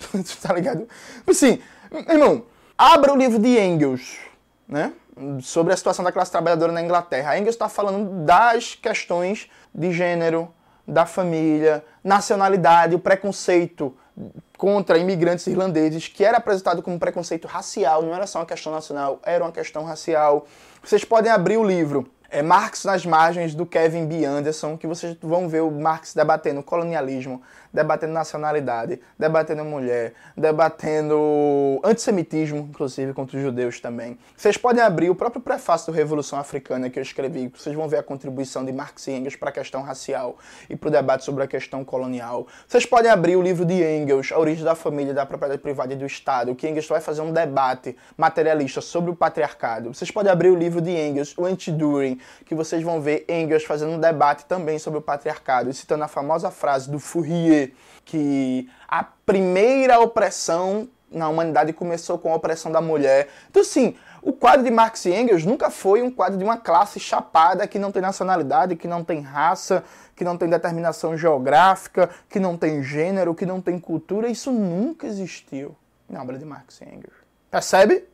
[0.42, 0.88] tá ligado?
[1.26, 1.60] Assim,
[2.08, 2.44] irmão,
[2.76, 4.18] abra o livro de Engels,
[4.66, 4.92] né?
[5.42, 7.36] Sobre a situação da classe trabalhadora na Inglaterra.
[7.36, 10.52] Engels está falando das questões de gênero,
[10.86, 13.96] da família, nacionalidade, o preconceito
[14.58, 19.20] contra imigrantes irlandeses, que era apresentado como preconceito racial, não era só uma questão nacional,
[19.22, 20.46] era uma questão racial.
[20.82, 24.24] Vocês podem abrir o livro é Marx nas margens do Kevin B.
[24.24, 32.68] Anderson, que vocês vão ver o Marx debatendo colonialismo, debatendo nacionalidade, debatendo mulher, debatendo antissemitismo,
[32.70, 34.18] inclusive contra os judeus também.
[34.36, 37.98] Vocês podem abrir o próprio prefácio do Revolução Africana que eu escrevi, vocês vão ver
[37.98, 40.36] a contribuição de Marx e Engels para a questão racial
[40.68, 42.46] e para o debate sobre a questão colonial.
[42.66, 45.96] Vocês podem abrir o livro de Engels, A Origem da Família, da Propriedade Privada e
[45.96, 49.92] do Estado, que Engels vai fazer um debate materialista sobre o patriarcado.
[49.92, 53.92] Vocês podem abrir o livro de Engels, O Anti-During, que vocês vão ver Engels fazendo
[53.92, 57.59] um debate também sobre o patriarcado, citando a famosa frase do Fourier,
[58.04, 63.28] que a primeira opressão na humanidade começou com a opressão da mulher.
[63.50, 67.00] Então, sim, o quadro de Marx e Engels nunca foi um quadro de uma classe
[67.00, 69.82] chapada que não tem nacionalidade, que não tem raça,
[70.14, 74.28] que não tem determinação geográfica, que não tem gênero, que não tem cultura.
[74.28, 75.74] Isso nunca existiu
[76.08, 77.16] na obra de Marx e Engels.
[77.50, 78.04] Percebe?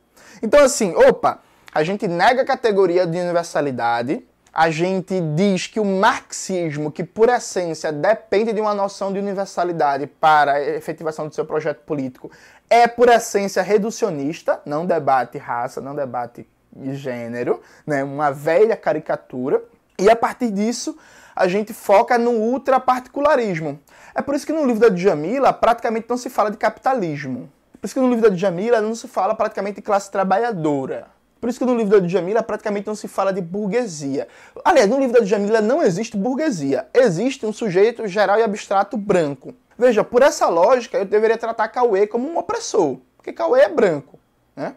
[0.41, 1.39] Então, assim, opa,
[1.73, 4.25] a gente nega a categoria de universalidade,
[4.57, 10.07] a gente diz que o marxismo, que por essência depende de uma noção de universalidade
[10.07, 12.31] para a efetivação do seu projeto político,
[12.67, 16.49] é por essência reducionista, não debate raça, não debate
[16.93, 18.03] gênero, né?
[18.03, 19.63] uma velha caricatura.
[19.95, 20.97] E a partir disso,
[21.35, 23.79] a gente foca no ultraparticularismo.
[24.15, 27.47] É por isso que no livro da Djamila praticamente não se fala de capitalismo.
[27.79, 31.15] Por isso que no livro da Djamila não se fala praticamente de classe trabalhadora.
[31.47, 34.27] Por isso que no livro da Djamila praticamente não se fala de burguesia.
[34.65, 36.89] Aliás, no livro da Djamila não existe burguesia.
[36.93, 39.53] Existe um sujeito geral e abstrato branco.
[39.77, 42.97] Veja, por essa lógica, eu deveria tratar Cauê como um opressor.
[43.15, 44.19] Porque Cauê é branco.
[44.53, 44.75] Né?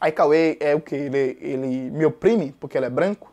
[0.00, 0.96] Aí Cauê é o que?
[0.96, 3.32] Ele, ele me oprime porque ele é branco?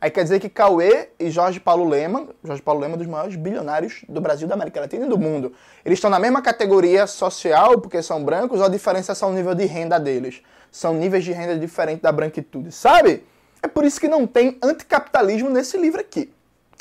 [0.00, 3.08] Aí quer dizer que Cauê e Jorge Paulo Lema, Jorge Paulo Lema é um dos
[3.08, 5.52] maiores bilionários do Brasil, da América Latina e do mundo.
[5.84, 9.32] Eles estão na mesma categoria social porque são brancos ou a diferença é só o
[9.32, 10.40] nível de renda deles?
[10.72, 13.24] São níveis de renda diferentes da branquitude, sabe?
[13.62, 16.32] É por isso que não tem anticapitalismo nesse livro aqui.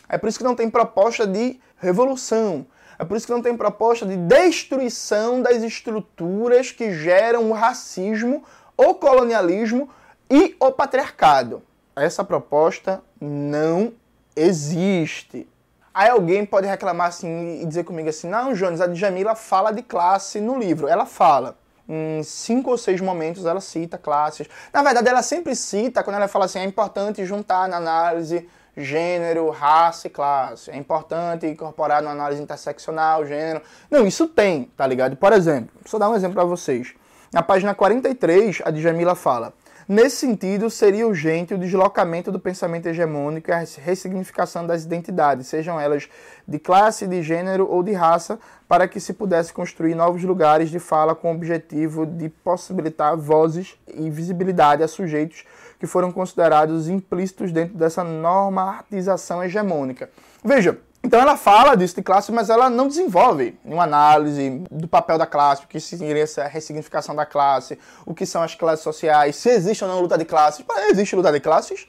[0.09, 2.65] É por isso que não tem proposta de revolução.
[2.97, 8.43] É por isso que não tem proposta de destruição das estruturas que geram o racismo,
[8.75, 9.87] o colonialismo
[10.29, 11.61] e o patriarcado
[11.95, 13.93] essa proposta não
[14.35, 15.47] existe.
[15.93, 19.81] Aí alguém pode reclamar assim e dizer comigo assim: não, Jones, a Djamila fala de
[19.81, 20.87] classe no livro.
[20.87, 21.57] Ela fala.
[21.93, 24.47] Em cinco ou seis momentos ela cita classes.
[24.71, 29.49] Na verdade, ela sempre cita, quando ela fala assim, é importante juntar na análise gênero,
[29.49, 30.71] raça e classe.
[30.71, 33.61] É importante incorporar na análise interseccional, gênero.
[33.89, 35.17] Não, isso tem, tá ligado?
[35.17, 36.93] Por exemplo, só dar um exemplo para vocês.
[37.33, 39.53] Na página 43, a Djamila fala:
[39.87, 45.79] Nesse sentido, seria urgente o deslocamento do pensamento hegemônico e a ressignificação das identidades, sejam
[45.79, 46.07] elas
[46.47, 50.79] de classe, de gênero ou de raça, para que se pudesse construir novos lugares de
[50.79, 55.43] fala com o objetivo de possibilitar vozes e visibilidade a sujeitos
[55.79, 60.09] que foram considerados implícitos dentro dessa normatização hegemônica.
[60.43, 65.17] Veja, então ela fala disso de classe, mas ela não desenvolve uma análise do papel
[65.17, 69.35] da classe, o que seria essa ressignificação da classe, o que são as classes sociais,
[69.35, 70.63] se existe ou não luta de classes.
[70.89, 71.87] Existe luta de classes?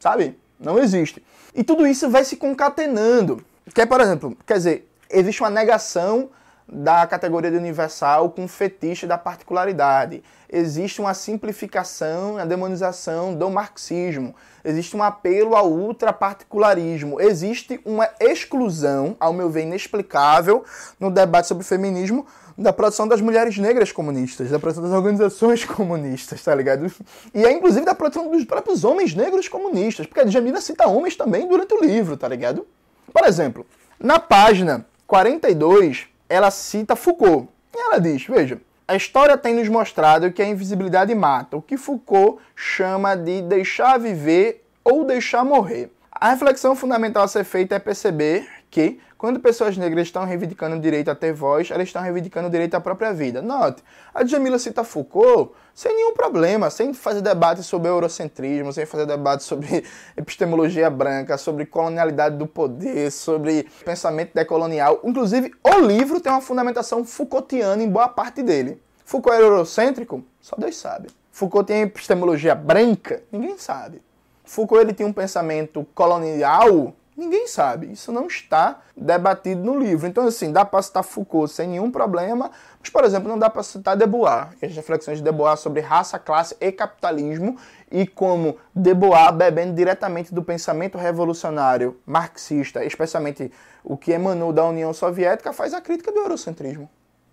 [0.00, 0.36] Sabe?
[0.58, 1.24] Não existe.
[1.54, 3.44] E tudo isso vai se concatenando.
[3.72, 6.28] Que é, por exemplo, quer dizer, existe uma negação
[6.72, 10.24] da categoria de universal com fetiche da particularidade.
[10.50, 14.34] Existe uma simplificação, a demonização do marxismo.
[14.64, 17.20] Existe um apelo ao ultraparticularismo.
[17.20, 20.64] Existe uma exclusão, ao meu ver, inexplicável
[20.98, 26.42] no debate sobre feminismo da produção das mulheres negras comunistas, da produção das organizações comunistas,
[26.42, 26.90] tá ligado?
[27.34, 31.16] E é inclusive da produção dos próprios homens negros comunistas, porque a Djamila cita homens
[31.16, 32.66] também durante o livro, tá ligado?
[33.12, 33.66] Por exemplo,
[33.98, 37.48] na página 42, ela cita Foucault.
[37.74, 41.76] E ela diz: veja, a história tem nos mostrado que a invisibilidade mata, o que
[41.76, 45.92] Foucault chama de deixar viver ou deixar morrer.
[46.10, 50.80] A reflexão fundamental a ser feita é perceber que, quando pessoas negras estão reivindicando o
[50.80, 53.40] direito a ter voz, elas estão reivindicando o direito à própria vida.
[53.40, 53.80] Note,
[54.12, 59.44] a Djamila cita Foucault sem nenhum problema, sem fazer debate sobre eurocentrismo, sem fazer debate
[59.44, 59.84] sobre
[60.18, 64.98] epistemologia branca, sobre colonialidade do poder, sobre pensamento decolonial.
[65.04, 68.82] Inclusive, o livro tem uma fundamentação Foucaultiana em boa parte dele.
[69.04, 70.24] Foucault era eurocêntrico?
[70.40, 71.10] Só Deus sabe.
[71.30, 73.22] Foucault tem epistemologia branca?
[73.30, 74.02] Ninguém sabe.
[74.44, 76.92] Foucault ele tinha um pensamento colonial?
[77.16, 77.92] Ninguém sabe.
[77.92, 80.06] Isso não está debatido no livro.
[80.06, 83.62] Então, assim, dá para citar Foucault sem nenhum problema, mas, por exemplo, não dá para
[83.62, 84.46] citar Debois.
[84.62, 87.58] As reflexões de Debois sobre raça, classe e capitalismo
[87.90, 93.52] e como Debois, bebendo diretamente do pensamento revolucionário marxista, especialmente
[93.84, 96.88] o que emanou da União Soviética, faz a crítica do eurocentrismo.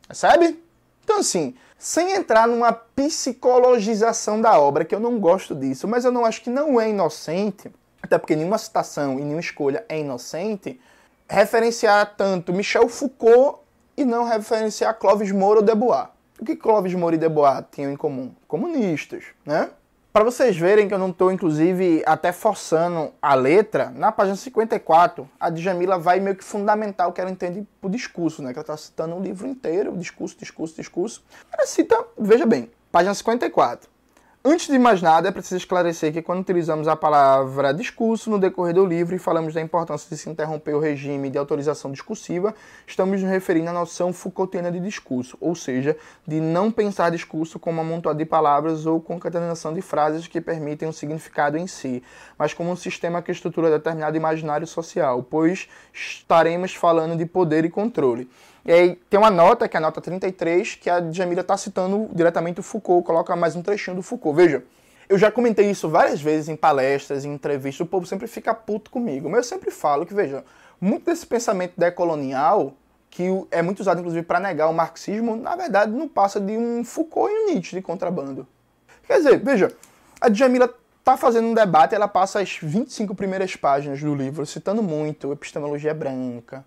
[0.07, 0.61] Percebe?
[1.03, 6.11] Então, assim, sem entrar numa psicologização da obra, que eu não gosto disso, mas eu
[6.11, 10.79] não acho que não é inocente, até porque nenhuma citação e nenhuma escolha é inocente,
[11.29, 13.59] referenciar tanto Michel Foucault
[13.95, 16.07] e não referenciar Clóvis Moura ou Debois.
[16.39, 18.31] O que Clóvis Moura e Debois tinham em comum?
[18.47, 19.69] Comunistas, né?
[20.11, 25.29] Para vocês verem que eu não estou, inclusive, até forçando a letra, na página 54,
[25.39, 28.51] a Djamila vai meio que fundamentar o que ela entende por discurso, né?
[28.51, 31.23] Que ela está citando o livro inteiro, discurso, discurso, discurso.
[31.53, 33.87] Ela cita, veja bem, página 54.
[34.41, 38.73] Antes de mais nada, é preciso esclarecer que quando utilizamos a palavra discurso no decorrer
[38.73, 42.55] do livro e falamos da importância de se interromper o regime de autorização discursiva,
[42.87, 47.81] estamos nos referindo à noção Foucaultiana de discurso, ou seja, de não pensar discurso como
[47.81, 52.01] amontoado de palavras ou concatenação de frases que permitem um significado em si,
[52.37, 57.69] mas como um sistema que estrutura determinado imaginário social, pois estaremos falando de poder e
[57.69, 58.29] controle.
[58.65, 62.09] E aí tem uma nota, que é a nota 33, que a Jamila está citando
[62.13, 64.35] diretamente o Foucault, coloca mais um trechinho do Foucault.
[64.35, 64.63] Veja,
[65.07, 68.91] eu já comentei isso várias vezes em palestras, em entrevistas, o povo sempre fica puto
[68.91, 70.43] comigo, mas eu sempre falo que, veja,
[70.79, 72.73] muito desse pensamento decolonial,
[73.09, 76.83] que é muito usado inclusive para negar o marxismo, na verdade não passa de um
[76.83, 78.45] Foucault e um Nietzsche de contrabando.
[79.07, 79.75] Quer dizer, veja,
[80.21, 84.83] a Djamila está fazendo um debate, ela passa as 25 primeiras páginas do livro citando
[84.83, 86.63] muito epistemologia branca,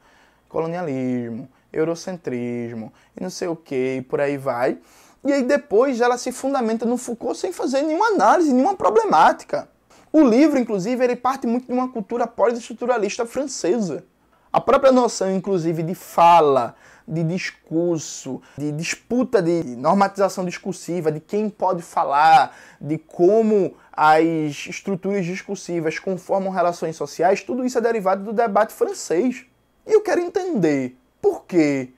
[0.49, 4.79] colonialismo, eurocentrismo e não sei o que, e por aí vai.
[5.25, 9.69] E aí depois ela se fundamenta no Foucault sem fazer nenhuma análise, nenhuma problemática.
[10.13, 14.05] O livro, inclusive, ele parte muito de uma cultura pós-estruturalista francesa.
[14.53, 16.75] A própria noção, inclusive, de fala,
[17.09, 25.25] de discurso, de disputa de normatização discursiva, de quem pode falar, de como as estruturas
[25.25, 29.47] discursivas conformam relações sociais, tudo isso é derivado do debate francês.
[29.87, 30.97] E eu quero entender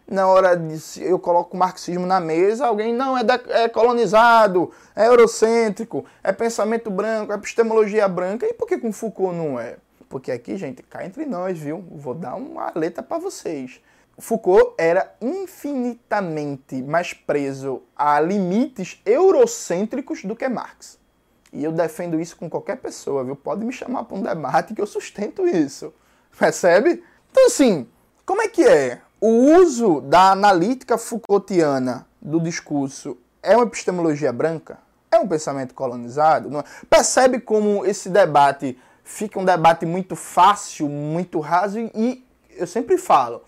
[0.09, 5.07] na hora de eu coloco o marxismo na mesa, alguém não é, é colonizado, é
[5.07, 9.77] eurocêntrico, é pensamento branco, é epistemologia branca, e por que com Foucault não é?
[10.09, 11.85] Porque aqui, gente, cá entre nós, viu?
[11.90, 13.81] Vou dar uma letra para vocês.
[14.19, 20.98] Foucault era infinitamente mais preso a limites eurocêntricos do que Marx.
[21.52, 23.37] E eu defendo isso com qualquer pessoa, viu?
[23.37, 25.92] Pode me chamar para um debate que eu sustento isso.
[26.38, 27.02] Percebe?
[27.31, 27.88] Então, assim,
[28.27, 29.00] como é que é?
[29.27, 34.77] O uso da analítica Foucaultiana do discurso é uma epistemologia branca?
[35.10, 36.54] é um pensamento colonizado?
[36.58, 36.64] É?
[36.90, 43.42] Percebe como esse debate fica um debate muito fácil, muito raso e eu sempre falo,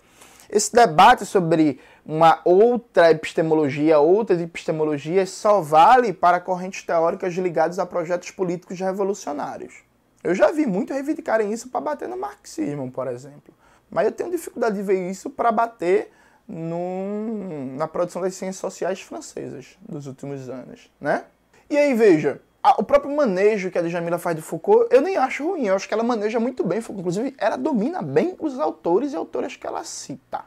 [0.49, 7.85] esse debate sobre uma outra epistemologia, outras epistemologias, só vale para correntes teóricas ligadas a
[7.85, 9.75] projetos políticos revolucionários.
[10.23, 13.53] Eu já vi muito reivindicarem isso para bater no marxismo, por exemplo.
[13.89, 16.11] Mas eu tenho dificuldade de ver isso para bater
[16.47, 21.25] no, na produção das ciências sociais francesas dos últimos anos, né?
[21.69, 25.17] E aí, veja, a, o próprio manejo que a Djamila faz de Foucault, eu nem
[25.17, 27.01] acho ruim, eu acho que ela maneja muito bem Foucault.
[27.01, 30.45] Inclusive, ela domina bem os autores e autoras que ela cita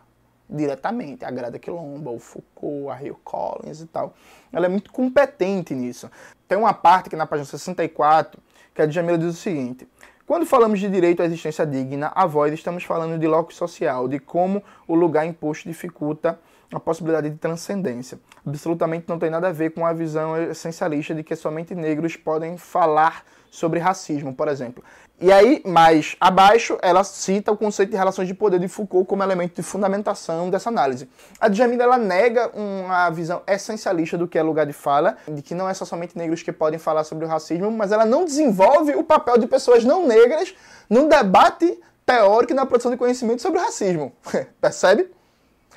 [0.49, 4.15] diretamente, a Grada Quilomba, o Foucault, a Rio Collins e tal.
[4.53, 6.11] Ela é muito competente nisso.
[6.49, 8.41] Tem uma parte que na página 64
[8.75, 9.87] que a Djamila diz o seguinte:
[10.31, 14.21] quando falamos de direito à existência digna, a voz estamos falando de locus social, de
[14.21, 16.39] como o lugar imposto dificulta
[16.73, 18.19] a possibilidade de transcendência.
[18.47, 22.57] Absolutamente não tem nada a ver com a visão essencialista de que somente negros podem
[22.57, 24.83] falar sobre racismo, por exemplo.
[25.21, 29.23] E aí, mais abaixo, ela cita o conceito de relações de poder de Foucault como
[29.23, 31.11] elemento de fundamentação dessa análise.
[31.39, 35.55] A Djamila ela nega uma visão essencialista do que é lugar de fala, de que
[35.55, 38.95] não é só somente negros que podem falar sobre o racismo, mas ela não desenvolve
[38.95, 40.55] o papel de pessoas não negras
[40.89, 44.13] num debate teórico e na produção de conhecimento sobre o racismo.
[44.59, 45.11] Percebe?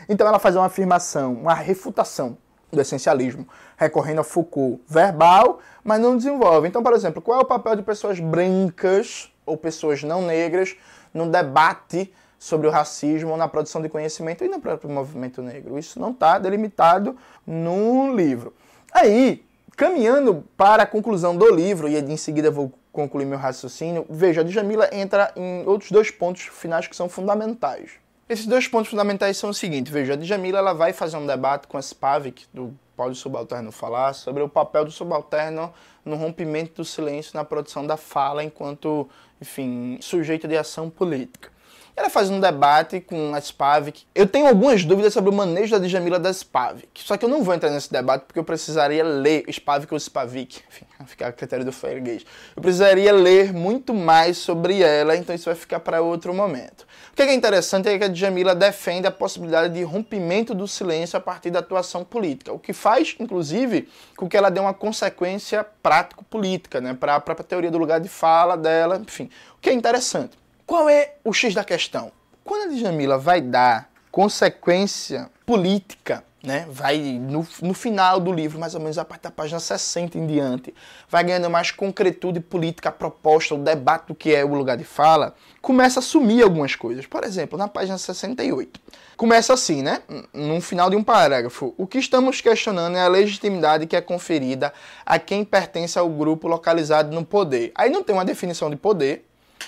[0.07, 2.37] Então ela faz uma afirmação, uma refutação
[2.71, 3.47] do essencialismo,
[3.77, 6.67] recorrendo a Foucault verbal, mas não desenvolve.
[6.67, 10.75] Então, por exemplo, qual é o papel de pessoas brancas ou pessoas não negras
[11.13, 15.77] no debate sobre o racismo na produção de conhecimento e no próprio movimento negro?
[15.77, 18.53] Isso não está delimitado no livro.
[18.91, 19.45] Aí,
[19.75, 24.43] caminhando para a conclusão do livro, e em seguida vou concluir meu raciocínio, veja, a
[24.43, 28.02] Djamila entra em outros dois pontos finais que são fundamentais.
[28.29, 31.67] Esses dois pontos fundamentais são o seguinte, veja, a Djamila ela vai fazer um debate
[31.67, 35.73] com a Spavik, do Pode Subalterno falar, sobre o papel do subalterno
[36.05, 39.09] no rompimento do silêncio na produção da fala enquanto,
[39.41, 41.51] enfim, sujeito de ação política.
[41.95, 44.03] Ela faz um debate com a Spavik.
[44.15, 47.03] Eu tenho algumas dúvidas sobre o manejo da Djamila da Spavik.
[47.03, 50.61] Só que eu não vou entrar nesse debate porque eu precisaria ler Spavik ou Spavik.
[50.69, 52.25] Enfim, vai ficar a critério do freguês.
[52.55, 56.87] Eu precisaria ler muito mais sobre ela, então isso vai ficar para outro momento.
[57.13, 61.15] O que é interessante é que a Djamila defende a possibilidade de rompimento do silêncio
[61.15, 63.87] a partir da atuação política, o que faz, inclusive,
[64.17, 68.09] com que ela dê uma consequência prático-política né, para a própria teoria do lugar de
[68.09, 69.29] fala dela, enfim.
[69.55, 70.35] O que é interessante.
[70.65, 72.11] Qual é o X da questão?
[72.43, 78.75] Quando a Djamila vai dar consequência política, né, vai no, no final do livro, mais
[78.75, 80.73] ou menos a partir da página 60 em diante,
[81.07, 84.83] vai ganhando mais concretude política, a proposta, o debate do que é o lugar de
[84.83, 87.05] fala, começa a sumir algumas coisas.
[87.05, 88.79] Por exemplo, na página 68.
[89.15, 90.01] Começa assim, né?
[90.33, 91.73] No final de um parágrafo.
[91.77, 94.73] O que estamos questionando é a legitimidade que é conferida
[95.05, 97.71] a quem pertence ao grupo localizado no poder.
[97.73, 99.25] Aí não tem uma definição de poder,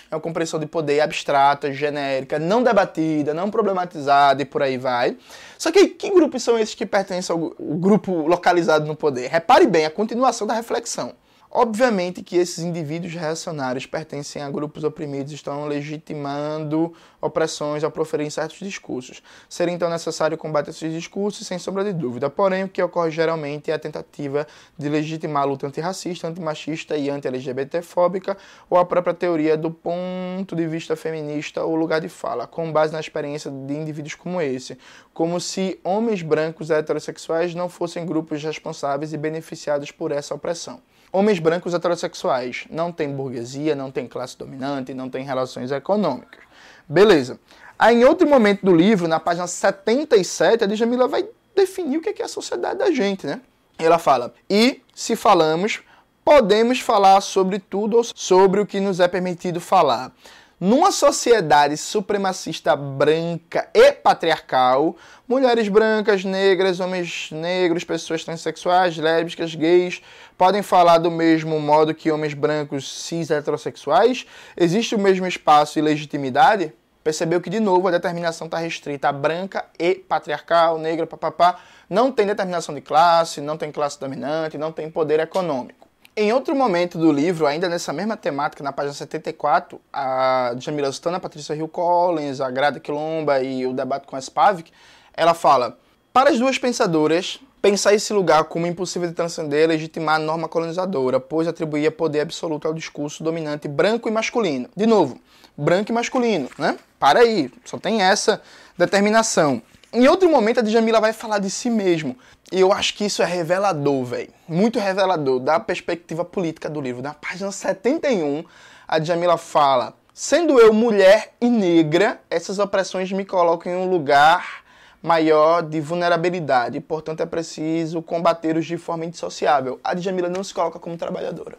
[0.09, 5.17] é uma compreensão de poder abstrata, genérica, não debatida, não problematizada e por aí vai.
[5.57, 9.29] Só que que grupos são esses que pertencem ao grupo localizado no poder?
[9.29, 11.13] Repare bem a continuação da reflexão.
[11.57, 16.91] Obviamente que esses indivíduos reacionários pertencem a grupos oprimidos e estão legitimando
[17.21, 19.23] opressões ao proferir certos discursos.
[19.47, 22.29] Seria então necessário combater esses discursos, sem sombra de dúvida.
[22.29, 24.45] Porém, o que ocorre geralmente é a tentativa
[24.77, 28.35] de legitimar a luta antirracista, antimachista e anti-LGBT-fóbica,
[28.69, 32.91] ou a própria teoria do ponto de vista feminista ou lugar de fala, com base
[32.91, 34.77] na experiência de indivíduos como esse,
[35.13, 40.81] como se homens brancos heterossexuais não fossem grupos responsáveis e beneficiados por essa opressão
[41.15, 42.65] homens brancos heterossexuais.
[42.69, 46.43] Não tem burguesia, não tem classe dominante, não tem relações econômicas.
[46.87, 47.39] Beleza.
[47.79, 52.21] Aí, em outro momento do livro, na página 77, a Djamila vai definir o que
[52.21, 53.41] é a sociedade da gente, né?
[53.77, 55.81] Ela fala: e se falamos,
[56.23, 60.11] podemos falar sobre tudo ou sobre o que nos é permitido falar.
[60.57, 64.95] Numa sociedade supremacista branca e patriarcal,
[65.27, 70.01] mulheres brancas, negras, homens negros, pessoas transexuais, lésbicas, gays
[70.37, 74.25] podem falar do mesmo modo que homens brancos cis heterossexuais?
[74.55, 76.71] Existe o mesmo espaço e legitimidade?
[77.03, 81.59] Percebeu que, de novo, a determinação está restrita a branca e patriarcal, negra, papapá.
[81.89, 85.84] Não tem determinação de classe, não tem classe dominante, não tem poder econômico.
[86.17, 91.17] Em outro momento do livro, ainda nessa mesma temática, na página 74, a Jamila Stana,
[91.17, 94.71] a Patrícia Hill Collins, a Grada Quilomba e o debate com a Spavik,
[95.13, 95.77] ela fala:
[96.13, 101.19] Para as duas pensadoras, pensar esse lugar como impossível de transcender legitimar a norma colonizadora,
[101.19, 104.69] pois atribuía poder absoluto ao discurso dominante branco e masculino.
[104.73, 105.19] De novo,
[105.57, 106.77] branco e masculino, né?
[106.97, 108.41] Para aí, só tem essa
[108.77, 109.61] determinação.
[109.91, 112.17] Em outro momento, a Djamila vai falar de si mesmo.
[112.51, 114.29] E eu acho que isso é revelador, velho.
[114.47, 117.01] Muito revelador da perspectiva política do livro.
[117.01, 118.43] Na página 71,
[118.87, 124.63] a Djamila fala: Sendo eu mulher e negra, essas opressões me colocam em um lugar
[125.01, 126.79] maior de vulnerabilidade.
[126.79, 129.79] Portanto, é preciso combatê-los de forma indissociável.
[129.83, 131.57] A Djamila não se coloca como trabalhadora.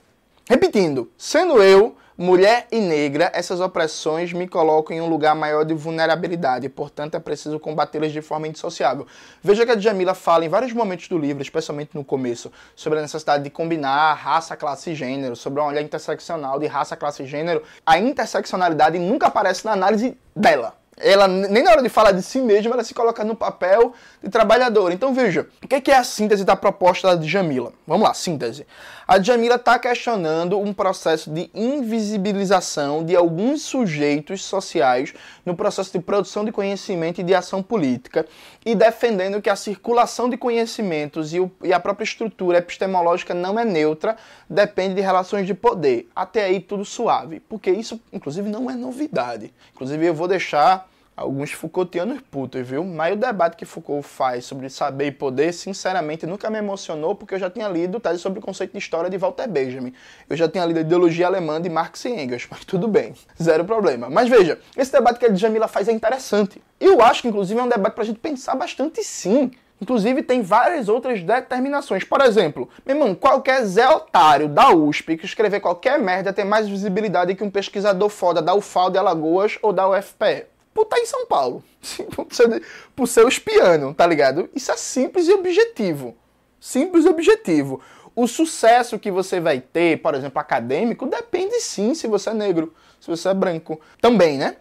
[0.49, 5.75] Repetindo, sendo eu mulher e negra, essas opressões me colocam em um lugar maior de
[5.75, 9.07] vulnerabilidade, portanto é preciso combatê-las de forma indissociável.
[9.43, 13.03] Veja que a Djamila fala em vários momentos do livro, especialmente no começo, sobre a
[13.03, 17.27] necessidade de combinar raça, classe e gênero, sobre uma olhar interseccional de raça, classe e
[17.27, 17.63] gênero.
[17.85, 22.41] A interseccionalidade nunca aparece na análise dela ela nem na hora de falar de si
[22.41, 23.93] mesma, ela se coloca no papel
[24.23, 24.95] de trabalhadora.
[24.95, 27.73] Então veja, o que é a síntese da proposta de Jamila?
[27.87, 28.67] Vamos lá, síntese.
[29.09, 36.01] A Jamila está questionando um processo de invisibilização de alguns sujeitos sociais no processo de
[36.01, 38.27] produção de conhecimento e de ação política
[38.65, 43.57] e defendendo que a circulação de conhecimentos e, o, e a própria estrutura epistemológica não
[43.57, 44.17] é neutra,
[44.51, 46.09] depende de relações de poder.
[46.15, 49.55] Até aí tudo suave, porque isso, inclusive, não é novidade.
[49.73, 52.85] Inclusive, eu vou deixar alguns Foucaultianos putos, viu?
[52.85, 57.35] Mas o debate que Foucault faz sobre saber e poder, sinceramente, nunca me emocionou, porque
[57.35, 59.95] eu já tinha lido tese sobre o conceito de história de Walter Benjamin.
[60.29, 63.65] Eu já tinha lido a ideologia alemã de Marx e Engels, mas tudo bem, zero
[63.65, 64.11] problema.
[64.11, 66.63] Mas veja, esse debate que a Djamila faz é interessante.
[66.79, 69.51] Eu acho que, inclusive, é um debate para a gente pensar bastante sim.
[69.81, 72.03] Inclusive, tem várias outras determinações.
[72.03, 76.67] Por exemplo, meu irmão, qualquer Zé Otário da USP que escrever qualquer merda tem mais
[76.67, 81.07] visibilidade que um pesquisador foda da UFAL de Alagoas ou da UFPE por estar em
[81.07, 81.65] São Paulo.
[82.15, 82.63] por, ser,
[82.95, 84.51] por ser os piano, tá ligado?
[84.55, 86.15] Isso é simples e objetivo.
[86.61, 87.81] Simples e objetivo.
[88.15, 92.75] O sucesso que você vai ter, por exemplo, acadêmico, depende sim se você é negro,
[93.01, 93.81] se você é branco.
[94.01, 94.57] Também, né?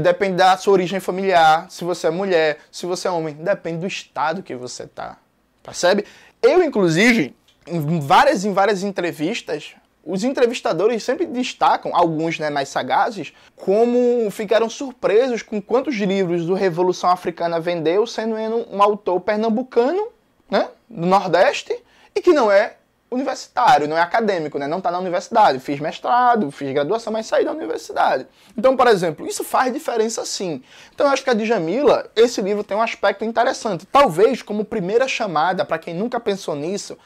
[0.00, 3.34] Depende da sua origem familiar, se você é mulher, se você é homem.
[3.34, 5.18] Depende do estado que você tá.
[5.62, 6.04] Percebe?
[6.42, 7.34] Eu, inclusive,
[7.66, 9.74] em várias, em várias entrevistas,
[10.04, 16.54] os entrevistadores sempre destacam, alguns né, mais sagazes, como ficaram surpresos com quantos livros do
[16.54, 20.08] Revolução Africana vendeu, sendo um autor pernambucano,
[20.50, 21.76] né, do Nordeste,
[22.14, 22.76] e que não é
[23.10, 24.68] universitário, não é acadêmico, né?
[24.68, 25.58] não está na universidade.
[25.58, 28.26] Fiz mestrado, fiz graduação, mas saí da universidade.
[28.56, 30.62] Então, por exemplo, isso faz diferença sim.
[30.94, 33.84] Então, eu acho que a Djamila, esse livro tem um aspecto interessante.
[33.84, 36.96] Talvez como primeira chamada, para quem nunca pensou nisso,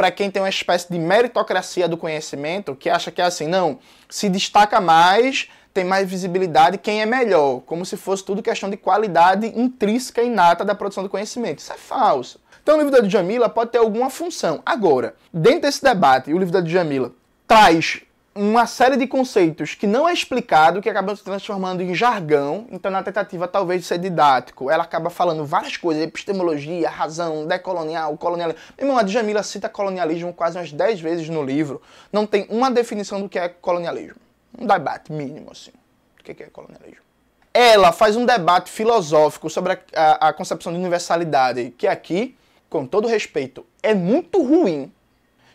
[0.00, 3.78] para quem tem uma espécie de meritocracia do conhecimento, que acha que é assim, não,
[4.08, 8.78] se destaca mais, tem mais visibilidade quem é melhor, como se fosse tudo questão de
[8.78, 11.58] qualidade intrínseca e inata da produção do conhecimento.
[11.58, 12.40] Isso é falso.
[12.62, 14.62] Então o livro da Djamila pode ter alguma função.
[14.64, 17.12] Agora, dentro desse debate, o livro da Djamila
[17.46, 18.00] traz
[18.42, 22.66] uma série de conceitos que não é explicado, que acabam se transformando em jargão.
[22.70, 28.16] Então, na tentativa talvez de ser didático, ela acaba falando várias coisas, epistemologia, razão, decolonial,
[28.16, 28.58] colonialismo.
[28.78, 31.82] Meu irmão, a Djamila cita colonialismo quase umas 10 vezes no livro.
[32.10, 34.16] Não tem uma definição do que é colonialismo.
[34.58, 35.72] Um debate mínimo, assim,
[36.16, 37.04] do que é colonialismo.
[37.52, 42.38] Ela faz um debate filosófico sobre a, a, a concepção de universalidade, que aqui,
[42.70, 44.90] com todo respeito, é muito ruim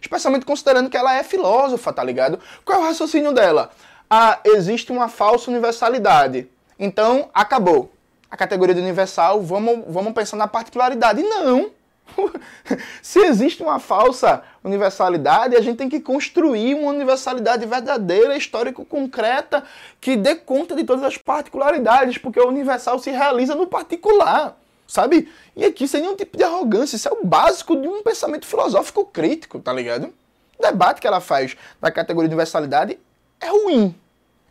[0.06, 2.40] Especialmente considerando que ela é filósofa, tá ligado?
[2.64, 3.72] Qual é o raciocínio dela?
[4.08, 6.48] Ah, existe uma falsa universalidade.
[6.78, 7.92] Então, acabou.
[8.30, 11.24] A categoria de universal, vamos, vamos pensar na particularidade.
[11.24, 11.72] Não!
[13.02, 19.64] Se existe uma falsa universalidade, a gente tem que construir uma universalidade verdadeira, histórico-concreta,
[20.00, 24.56] que dê conta de todas as particularidades, porque o universal se realiza no particular
[24.88, 25.30] sabe?
[25.56, 29.06] E aqui sem nenhum tipo de arrogância, isso é o básico de um pensamento filosófico
[29.06, 30.14] crítico, tá ligado?
[30.58, 33.00] O debate que ela faz da categoria de universalidade
[33.40, 33.96] é ruim.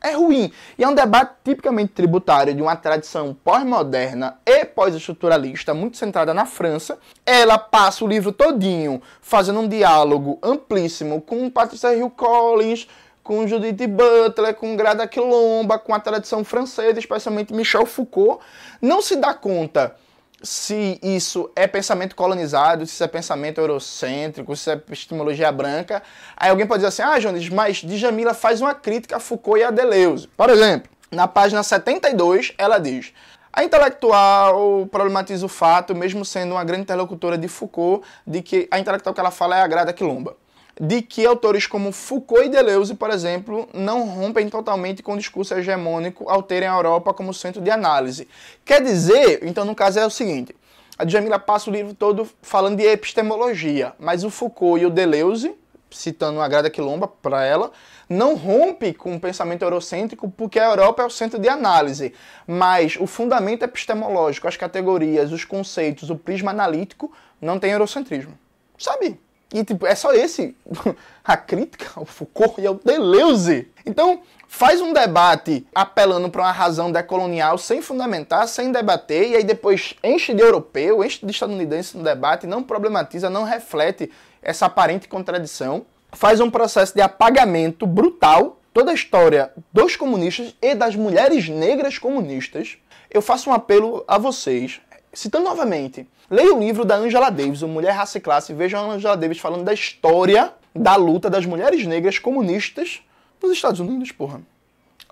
[0.04, 0.52] É ruim.
[0.78, 6.44] E é um debate tipicamente tributário de uma tradição pós-moderna e pós-estruturalista, muito centrada na
[6.44, 6.98] França.
[7.24, 12.86] Ela passa o livro todinho fazendo um diálogo amplíssimo com Patricia Hill Collins,
[13.22, 18.44] com Judith Butler, com Grada Quilomba, com a tradição francesa, especialmente Michel Foucault.
[18.82, 19.96] Não se dá conta
[20.44, 26.02] se isso é pensamento colonizado, se isso é pensamento eurocêntrico, se isso é epistemologia branca.
[26.36, 29.64] Aí alguém pode dizer assim, ah, Jones, mas Djamila faz uma crítica a Foucault e
[29.64, 30.28] a Deleuze.
[30.36, 33.12] Por exemplo, na página 72, ela diz...
[33.56, 38.80] A intelectual problematiza o fato, mesmo sendo uma grande interlocutora de Foucault, de que a
[38.80, 40.36] intelectual que ela fala é a Grada Quilomba
[40.80, 45.54] de que autores como Foucault e Deleuze, por exemplo, não rompem totalmente com o discurso
[45.54, 48.28] hegemônico ao terem a Europa como centro de análise.
[48.64, 50.54] Quer dizer, então no caso é o seguinte,
[50.98, 55.54] a Djamila passa o livro todo falando de epistemologia, mas o Foucault e o Deleuze
[55.94, 57.70] citando a Grada Quilomba para ela,
[58.08, 62.12] não rompe com o pensamento eurocêntrico porque a Europa é o centro de análise,
[62.46, 68.36] mas o fundamento epistemológico, as categorias, os conceitos, o prisma analítico não tem eurocentrismo.
[68.76, 69.18] Sabe?
[69.54, 70.56] E tipo, é só esse
[71.22, 73.68] a crítica ao Foucault e ao Deleuze.
[73.86, 79.44] Então, faz um debate apelando para uma razão decolonial sem fundamentar, sem debater, e aí
[79.44, 84.10] depois enche de europeu, enche de estadunidense no debate, não problematiza, não reflete
[84.42, 85.86] essa aparente contradição.
[86.10, 91.96] Faz um processo de apagamento brutal toda a história dos comunistas e das mulheres negras
[91.96, 92.76] comunistas.
[93.08, 94.80] Eu faço um apelo a vocês,
[95.14, 98.90] citando novamente, leia o livro da Angela Davis, o Mulher, Raça e Classe, e vejam
[98.90, 103.00] a Angela Davis falando da história da luta das mulheres negras comunistas
[103.42, 104.40] nos Estados Unidos, porra.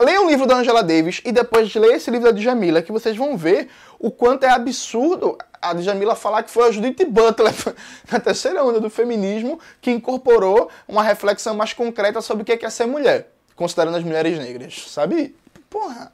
[0.01, 3.17] Leia o livro da Angela Davis e depois leia esse livro da Djamila, que vocês
[3.17, 7.55] vão ver o quanto é absurdo a Djamila falar que foi a Judith Butler,
[8.11, 12.71] na terceira onda do feminismo, que incorporou uma reflexão mais concreta sobre o que é
[12.71, 15.37] ser mulher, considerando as mulheres negras, sabe?
[15.71, 16.13] Porra.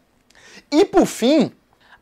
[0.70, 1.50] E por fim,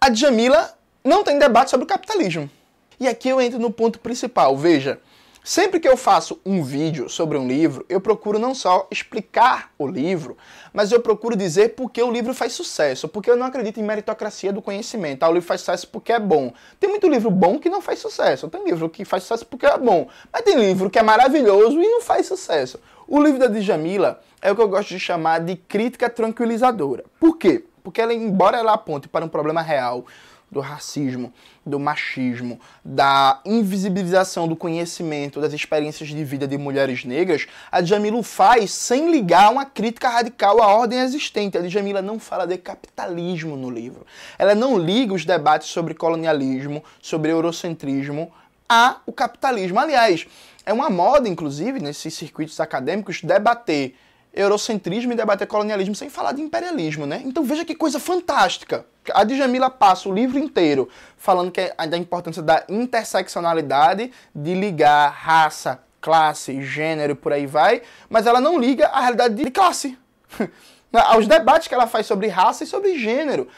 [0.00, 0.75] a Djamila
[1.06, 2.50] não tem debate sobre o capitalismo.
[2.98, 4.56] E aqui eu entro no ponto principal.
[4.56, 4.98] Veja,
[5.44, 9.86] sempre que eu faço um vídeo sobre um livro, eu procuro não só explicar o
[9.86, 10.36] livro,
[10.72, 13.06] mas eu procuro dizer por que o livro faz sucesso.
[13.06, 15.22] Porque eu não acredito em meritocracia do conhecimento.
[15.22, 16.52] Ah, o livro faz sucesso porque é bom.
[16.80, 18.48] Tem muito livro bom que não faz sucesso.
[18.48, 20.08] Tem livro que faz sucesso porque é bom.
[20.32, 22.80] Mas tem livro que é maravilhoso e não faz sucesso.
[23.06, 27.04] O livro da Djamila é o que eu gosto de chamar de crítica tranquilizadora.
[27.20, 27.64] Por quê?
[27.84, 30.04] Porque ela, embora ela aponte para um problema real
[30.50, 31.32] do racismo,
[31.64, 38.22] do machismo, da invisibilização do conhecimento, das experiências de vida de mulheres negras, a Djamila
[38.22, 41.58] faz sem ligar uma crítica radical à ordem existente.
[41.58, 44.06] A Djamila não fala de capitalismo no livro.
[44.38, 48.32] Ela não liga os debates sobre colonialismo, sobre eurocentrismo
[48.68, 49.78] a o capitalismo.
[49.78, 50.26] Aliás,
[50.64, 53.94] é uma moda, inclusive, nesses circuitos acadêmicos, debater
[54.36, 57.22] eurocentrismo e debater colonialismo sem falar de imperialismo, né?
[57.24, 58.84] Então veja que coisa fantástica.
[59.14, 65.08] A Djamila passa o livro inteiro falando que é da importância da interseccionalidade, de ligar
[65.08, 69.98] raça, classe, gênero e por aí vai, mas ela não liga a realidade de classe.
[70.92, 73.48] Aos debates que ela faz sobre raça e sobre gênero.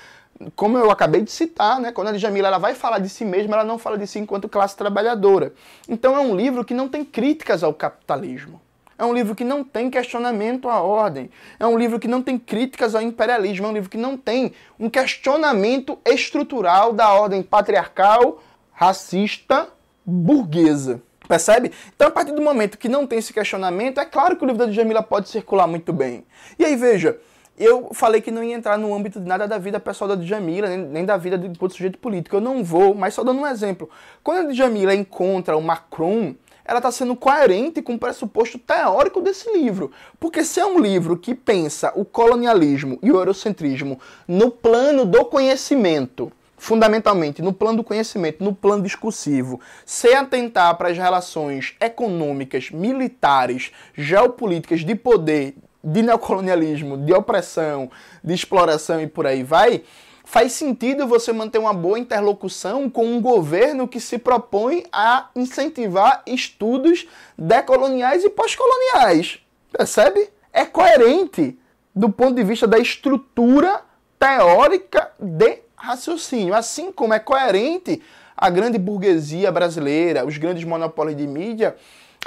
[0.54, 1.90] Como eu acabei de citar, né?
[1.90, 4.48] quando a Djamila ela vai falar de si mesma, ela não fala de si enquanto
[4.48, 5.52] classe trabalhadora.
[5.88, 8.60] Então é um livro que não tem críticas ao capitalismo.
[8.98, 11.30] É um livro que não tem questionamento à ordem.
[11.60, 13.66] É um livro que não tem críticas ao imperialismo.
[13.66, 18.42] É um livro que não tem um questionamento estrutural da ordem patriarcal,
[18.72, 19.68] racista,
[20.04, 21.00] burguesa.
[21.28, 21.70] Percebe?
[21.94, 24.66] Então, a partir do momento que não tem esse questionamento, é claro que o livro
[24.66, 26.24] da Djamila pode circular muito bem.
[26.58, 27.20] E aí, veja,
[27.58, 30.68] eu falei que não ia entrar no âmbito de nada da vida pessoal da Djamila,
[30.68, 32.36] nem, nem da vida do sujeito político.
[32.36, 33.90] Eu não vou, mas só dando um exemplo.
[34.24, 36.34] Quando a Djamila encontra o Macron
[36.68, 39.90] ela está sendo coerente com o pressuposto teórico desse livro.
[40.20, 43.98] Porque se é um livro que pensa o colonialismo e o eurocentrismo
[44.28, 50.90] no plano do conhecimento, fundamentalmente no plano do conhecimento, no plano discursivo, sem atentar para
[50.90, 57.90] as relações econômicas, militares, geopolíticas, de poder, de neocolonialismo, de opressão,
[58.22, 59.84] de exploração e por aí vai,
[60.28, 66.22] faz sentido você manter uma boa interlocução com um governo que se propõe a incentivar
[66.26, 69.40] estudos decoloniais e pós-coloniais.
[69.72, 70.28] Percebe?
[70.52, 71.58] É coerente
[71.94, 73.80] do ponto de vista da estrutura
[74.18, 78.02] teórica de raciocínio, assim como é coerente
[78.36, 81.74] a grande burguesia brasileira, os grandes monopólios de mídia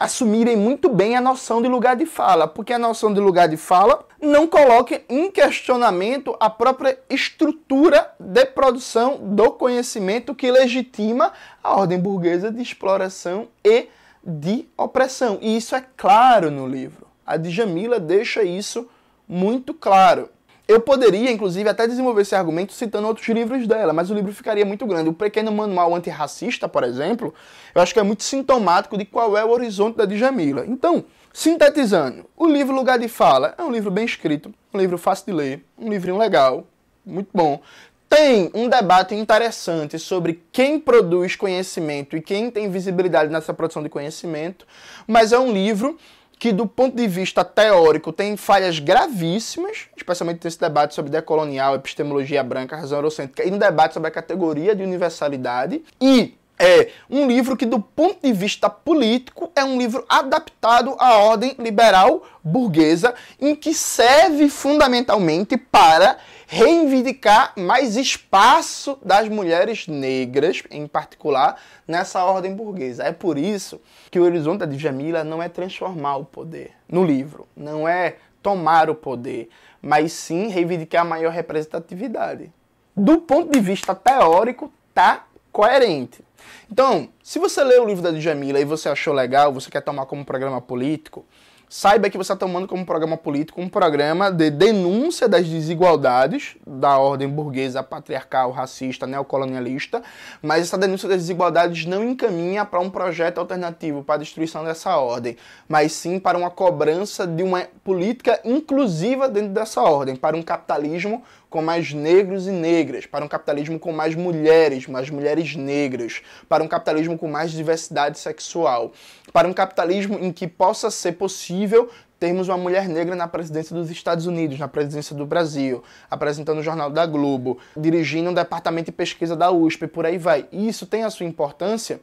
[0.01, 3.55] assumirem muito bem a noção de lugar de fala, porque a noção de lugar de
[3.55, 11.31] fala não coloca em questionamento a própria estrutura de produção do conhecimento que legitima
[11.63, 13.89] a ordem burguesa de exploração e
[14.23, 15.37] de opressão.
[15.39, 17.05] E isso é claro no livro.
[17.23, 18.89] A Djamila deixa isso
[19.29, 20.29] muito claro.
[20.71, 24.65] Eu poderia, inclusive, até desenvolver esse argumento citando outros livros dela, mas o livro ficaria
[24.65, 25.09] muito grande.
[25.09, 27.33] O Pequeno Manual Antirracista, por exemplo,
[27.75, 30.65] eu acho que é muito sintomático de qual é o horizonte da Djamila.
[30.65, 31.03] Então,
[31.33, 35.33] sintetizando, o livro Lugar de Fala é um livro bem escrito, um livro fácil de
[35.33, 36.65] ler, um livrinho legal,
[37.05, 37.59] muito bom.
[38.07, 43.89] Tem um debate interessante sobre quem produz conhecimento e quem tem visibilidade nessa produção de
[43.89, 44.65] conhecimento,
[45.05, 45.97] mas é um livro
[46.41, 52.41] que do ponto de vista teórico tem falhas gravíssimas, especialmente nesse debate sobre decolonial, epistemologia
[52.41, 57.55] branca, razão eurocêntrica, e no debate sobre a categoria de universalidade, e é um livro
[57.55, 63.55] que, do ponto de vista político, é um livro adaptado à ordem liberal burguesa, em
[63.55, 66.17] que serve fundamentalmente para
[66.53, 71.55] reivindicar mais espaço das mulheres negras, em particular,
[71.87, 73.05] nessa ordem burguesa.
[73.05, 73.79] É por isso
[74.11, 78.89] que o horizonte de Jamila não é transformar o poder no livro, não é tomar
[78.89, 79.47] o poder,
[79.81, 82.51] mas sim reivindicar maior representatividade.
[82.93, 86.21] Do ponto de vista teórico, tá coerente.
[86.69, 90.05] Então, se você lê o livro da Djamila e você achou legal, você quer tomar
[90.05, 91.25] como programa político,
[91.71, 96.97] saiba que você está tomando como programa político um programa de denúncia das desigualdades da
[96.97, 100.03] ordem burguesa, patriarcal, racista, neocolonialista,
[100.41, 104.97] mas essa denúncia das desigualdades não encaminha para um projeto alternativo para a destruição dessa
[104.97, 110.43] ordem, mas sim para uma cobrança de uma política inclusiva dentro dessa ordem, para um
[110.43, 116.21] capitalismo com mais negros e negras, para um capitalismo com mais mulheres, mais mulheres negras,
[116.47, 118.93] para um capitalismo com mais diversidade sexual,
[119.33, 123.91] para um capitalismo em que possa ser possível termos uma mulher negra na presidência dos
[123.91, 128.93] Estados Unidos, na presidência do Brasil, apresentando o Jornal da Globo, dirigindo um departamento de
[128.93, 130.47] pesquisa da USP, por aí vai.
[130.53, 131.99] E isso tem a sua importância?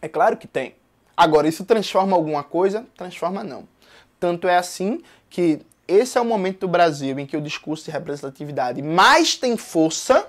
[0.00, 0.76] É claro que tem.
[1.16, 2.86] Agora, isso transforma alguma coisa?
[2.96, 3.66] Transforma não.
[4.20, 7.90] Tanto é assim que esse é o momento do Brasil em que o discurso de
[7.90, 10.26] representatividade mais tem força.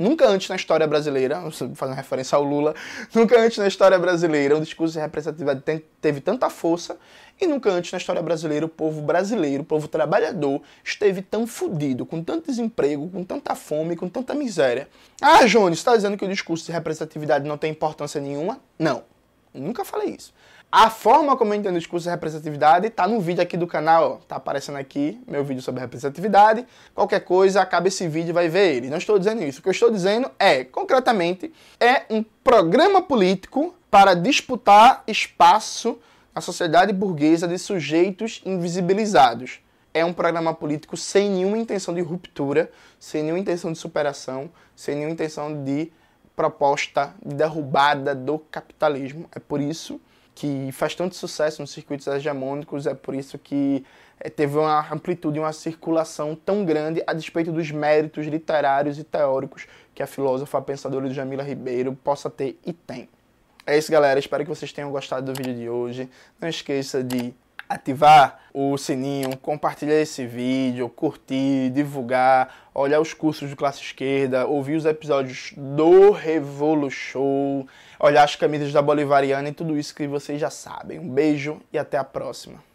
[0.00, 1.42] Nunca antes na história brasileira,
[1.74, 2.74] fazendo referência ao Lula,
[3.14, 6.96] nunca antes na história brasileira o discurso de representatividade teve tanta força
[7.38, 12.06] e nunca antes na história brasileira o povo brasileiro, o povo trabalhador, esteve tão fodido,
[12.06, 14.88] com tanto desemprego, com tanta fome, com tanta miséria.
[15.20, 18.60] Ah, Jones, está dizendo que o discurso de representatividade não tem importância nenhuma?
[18.78, 19.04] Não,
[19.52, 20.32] nunca falei isso.
[20.74, 24.12] A forma como eu entendo o discurso de representatividade está no vídeo aqui do canal,
[24.12, 24.16] ó.
[24.26, 26.66] tá aparecendo aqui meu vídeo sobre representatividade.
[26.94, 28.88] Qualquer coisa, acaba esse vídeo e vai ver ele.
[28.88, 29.60] Não estou dizendo isso.
[29.60, 35.98] O que eu estou dizendo é, concretamente, é um programa político para disputar espaço
[36.34, 39.60] na sociedade burguesa de sujeitos invisibilizados.
[39.92, 44.94] É um programa político sem nenhuma intenção de ruptura, sem nenhuma intenção de superação, sem
[44.94, 45.92] nenhuma intenção de
[46.34, 49.28] proposta de derrubada do capitalismo.
[49.36, 50.00] É por isso
[50.34, 53.84] que faz tanto sucesso nos circuitos hegemônicos, é por isso que
[54.18, 59.66] eh, teve uma amplitude, uma circulação tão grande a despeito dos méritos literários e teóricos
[59.94, 63.08] que a filósofa a pensadora Jamila Ribeiro possa ter e tem.
[63.66, 64.18] É isso, galera.
[64.18, 66.10] Espero que vocês tenham gostado do vídeo de hoje.
[66.40, 67.32] Não esqueça de
[67.68, 74.76] ativar o sininho, compartilhar esse vídeo, curtir, divulgar, olhar os cursos de classe esquerda, ouvir
[74.76, 77.66] os episódios do Revolu Show,
[78.02, 80.98] olhar as camisas da Bolivariana e tudo isso que vocês já sabem.
[80.98, 82.71] Um beijo e até a próxima.